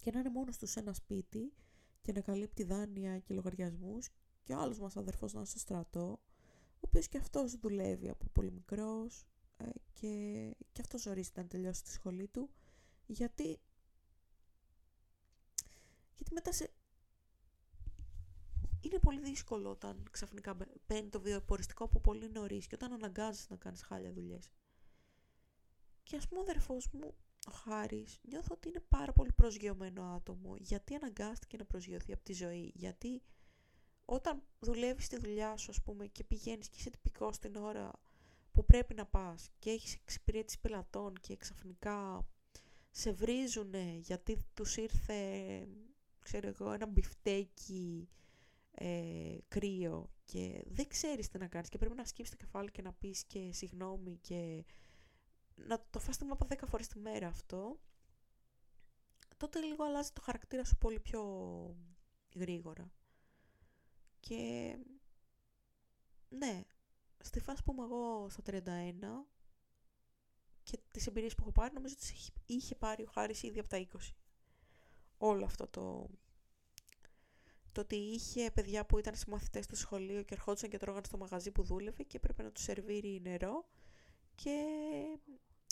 [0.00, 1.52] και να είναι μόνος τους σε ένα σπίτι
[2.00, 4.08] και να καλύπτει δάνεια και λογαριασμούς
[4.42, 6.20] και ο άλλος μας αδερφός να είναι στο στρατό
[6.74, 11.82] ο οποίος και αυτός δουλεύει από πολύ μικρός ε, και, και αυτός ορίζεται να τελειώσει
[11.82, 12.50] τη σχολή του
[13.12, 13.60] γιατί
[16.14, 16.70] γιατί μετά σε
[18.80, 20.56] είναι πολύ δύσκολο όταν ξαφνικά
[20.86, 24.50] παίρνει το βιοποριστικό από πολύ νωρίς και όταν αναγκάζεσαι να κάνεις χάλια δουλειές.
[26.02, 27.14] Και ας πούμε ο αδερφός μου,
[27.46, 30.56] ο Χάρης, νιώθω ότι είναι πάρα πολύ προσγειωμένο άτομο.
[30.56, 32.72] Γιατί αναγκάστηκε να προσγειωθεί από τη ζωή.
[32.74, 33.22] Γιατί
[34.04, 37.90] όταν δουλεύεις τη δουλειά σου, ας πούμε, και πηγαίνεις και είσαι τυπικός την ώρα
[38.52, 42.26] που πρέπει να πας και έχεις εξυπηρέτηση πελατών και ξαφνικά
[42.90, 45.18] σε βρίζουνε γιατί τους ήρθε,
[46.20, 48.08] ξέρω εγώ, ένα μπιφτέκι
[48.70, 52.82] ε, κρύο και δεν ξέρεις τι να κάνεις και πρέπει να σκύψεις το κεφάλι και
[52.82, 54.64] να πεις και συγγνώμη και
[55.54, 57.80] να το φας την από 10 φορές τη μέρα αυτό,
[59.36, 61.22] τότε λίγο αλλάζει το χαρακτήρα σου πολύ πιο
[62.34, 62.92] γρήγορα.
[64.20, 64.76] Και
[66.28, 66.62] ναι,
[67.18, 68.60] στη φάση που είμαι εγώ στα 31
[70.70, 73.86] και τις εμπειρίες που έχω πάρει, νομίζω ότι είχε πάρει ο Χάρης ήδη από τα
[73.92, 73.98] 20.
[75.18, 76.10] Όλο αυτό το
[77.72, 81.50] το ότι είχε παιδιά που ήταν συμμαθητές στο σχολείο και ερχόντουσαν και τρώγαν στο μαγαζί
[81.50, 83.68] που δούλευε και έπρεπε να τους σερβίρει νερό
[84.34, 84.66] και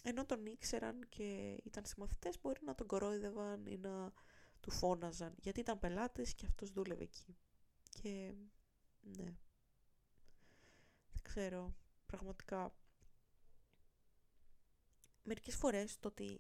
[0.03, 4.13] ενώ τον ήξεραν και ήταν συμμαθητές μπορεί να τον κορόιδευαν ή να
[4.61, 7.37] του φώναζαν γιατί ήταν πελάτες και αυτός δούλευε εκεί.
[7.91, 8.35] Και
[9.01, 9.37] ναι.
[11.13, 11.75] Δεν ξέρω
[12.07, 12.75] πραγματικά
[15.29, 16.39] μερικές φορές το ότι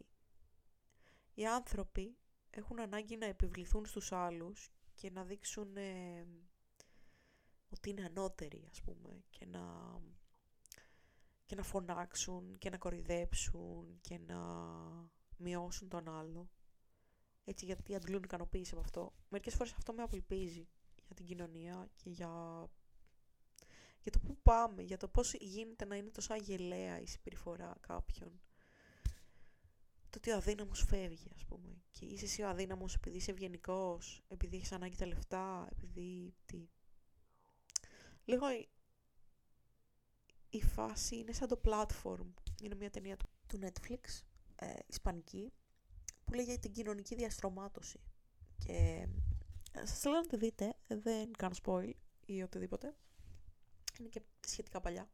[1.34, 2.16] οι άνθρωποι
[2.50, 6.26] έχουν ανάγκη να επιβληθούν στους άλλους και να δείξουν ε,
[7.68, 9.62] ότι είναι ανώτεροι ας πούμε και να,
[11.46, 14.40] και να φωνάξουν και να κορυδέψουν και να
[15.36, 16.50] μειώσουν τον άλλο
[17.44, 19.12] έτσι γιατί αντλούν ικανοποίηση από αυτό.
[19.28, 20.68] Μερικές φορές αυτό με απελπίζει
[21.06, 22.64] για την κοινωνία και για,
[24.02, 28.30] για το πού πάμε, για το πώς γίνεται να είναι τόσο αγελαία η συμπεριφορά κάποιον
[28.30, 28.47] το
[30.18, 31.82] ότι ο αδύναμος φεύγει, ας πούμε.
[31.90, 36.68] Και είσαι εσύ ο αδύναμος επειδή είσαι ευγενικός, επειδή έχεις ανάγκη τα λεφτά, επειδή τι.
[38.24, 38.46] Λίγο
[40.50, 42.26] η φάση είναι σαν το platform.
[42.62, 43.16] Είναι μια ταινία
[43.46, 44.22] του Netflix,
[44.56, 45.52] ε, ισπανική,
[46.24, 48.00] που λέγεται την κοινωνική διαστρωμάτωση.
[48.58, 49.06] Και
[49.72, 51.92] ε, σας λέω να τη δείτε, δεν κάνω spoil
[52.26, 52.94] ή οτιδήποτε.
[53.98, 55.10] Είναι και σχετικά παλιά.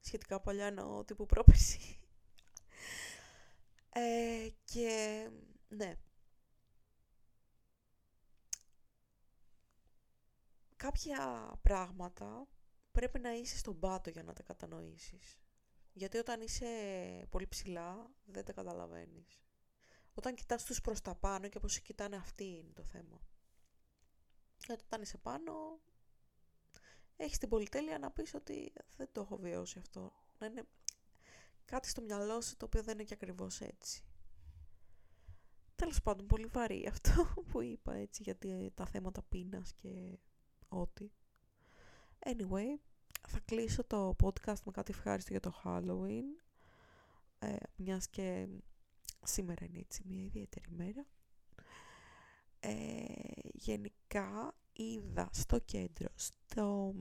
[0.00, 1.98] Σχετικά παλιά εννοώ τύπου πρόπερση.
[4.00, 5.28] Ε, και
[5.68, 5.96] ναι.
[10.76, 12.48] Κάποια πράγματα
[12.92, 15.38] πρέπει να είσαι στον πάτο για να τα κατανοήσεις.
[15.92, 16.66] Γιατί όταν είσαι
[17.30, 19.42] πολύ ψηλά δεν τα καταλαβαίνεις.
[20.14, 23.20] Όταν κοιτάς τους προς τα πάνω και πώς κοιτάνε αυτοί είναι το θέμα.
[24.66, 25.80] Γιατί όταν είσαι πάνω
[27.16, 30.12] έχεις την πολυτέλεια να πεις ότι δεν το έχω βιώσει αυτό.
[30.38, 30.64] Να είναι
[31.70, 34.02] κάτι στο μυαλό σου το οποίο δεν είναι και ακριβώς έτσι.
[35.74, 40.18] Τέλος πάντων, πολύ βαρύ αυτό που είπα έτσι γιατί τα θέματα πείνας και
[40.68, 41.10] ό,τι.
[42.18, 42.78] Anyway,
[43.28, 46.24] θα κλείσω το podcast με κάτι ευχάριστο για το Halloween.
[47.38, 48.48] Ε, μιας και
[49.22, 51.06] σήμερα είναι έτσι μια ιδιαίτερη μέρα.
[52.60, 53.04] Ε,
[53.52, 56.94] γενικά είδα στο κέντρο, στο,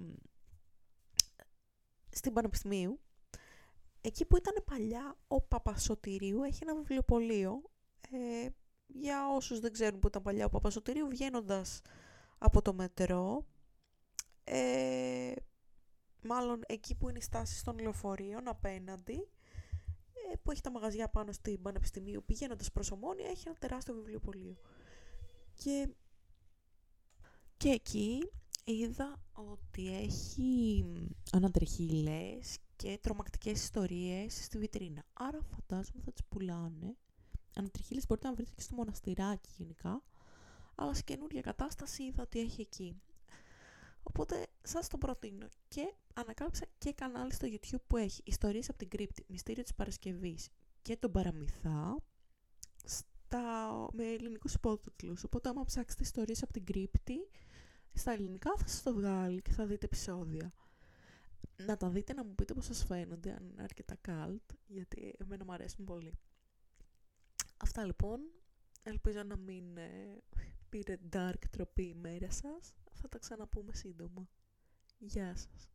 [2.10, 3.00] στην Πανεπιστημίου,
[4.02, 7.62] εκεί που ήταν παλιά ο Παπασωτηρίου έχει ένα βιβλιοπωλείο
[8.12, 8.48] ε,
[8.88, 11.82] για όσους δεν ξέρουν που ήταν παλιά ο Παπασωτηρίου βγαίνοντας
[12.38, 13.46] από το μετρό
[14.44, 15.32] ε,
[16.22, 19.28] μάλλον εκεί που είναι η στάση των λεωφορείων απέναντι
[20.32, 24.58] ε, που έχει τα μαγαζιά πάνω στην Πανεπιστημίου πηγαίνοντας προς Ομόνια έχει ένα τεράστιο βιβλιοπωλείο.
[25.54, 25.96] Και,
[27.58, 28.32] και εκεί
[28.64, 30.86] είδα ότι έχει
[31.32, 35.04] ανατρεχίλες και τρομακτικές ιστορίες στη βιτρίνα.
[35.14, 36.96] Άρα φαντάζομαι θα τις πουλάνε.
[37.56, 40.04] Ανατριχίλες μπορείτε να βρείτε και στο μοναστηράκι γενικά.
[40.76, 43.02] Αλλά σε καινούργια κατάσταση είδα ότι έχει εκεί.
[44.04, 45.48] Οπότε σας το προτείνω.
[45.68, 50.50] Και ανακάλυψα και κανάλι στο YouTube που έχει ιστορίες από την κρύπτη, μυστήριο της Παρασκευής
[50.82, 51.98] και τον Παραμυθά
[52.84, 55.24] στα, με ελληνικούς υπότιτλους.
[55.24, 57.30] Οπότε άμα ψάξετε ιστορίες από την κρύπτη,
[57.94, 60.54] στα ελληνικά θα σας το βγάλει και θα δείτε επεισόδια.
[61.66, 65.46] Να τα δείτε να μου πείτε πώς σας φαίνονται, αν είναι αρκετά cult, γιατί εμένα
[65.46, 66.14] μου αρέσουν πολύ.
[67.58, 68.20] Αυτά λοιπόν.
[68.84, 70.22] Ελπίζω να μην ε,
[70.70, 72.76] πήρε dark τροπή η μέρα σας.
[72.92, 74.28] Θα τα ξαναπούμε σύντομα.
[74.98, 75.70] Γεια σας.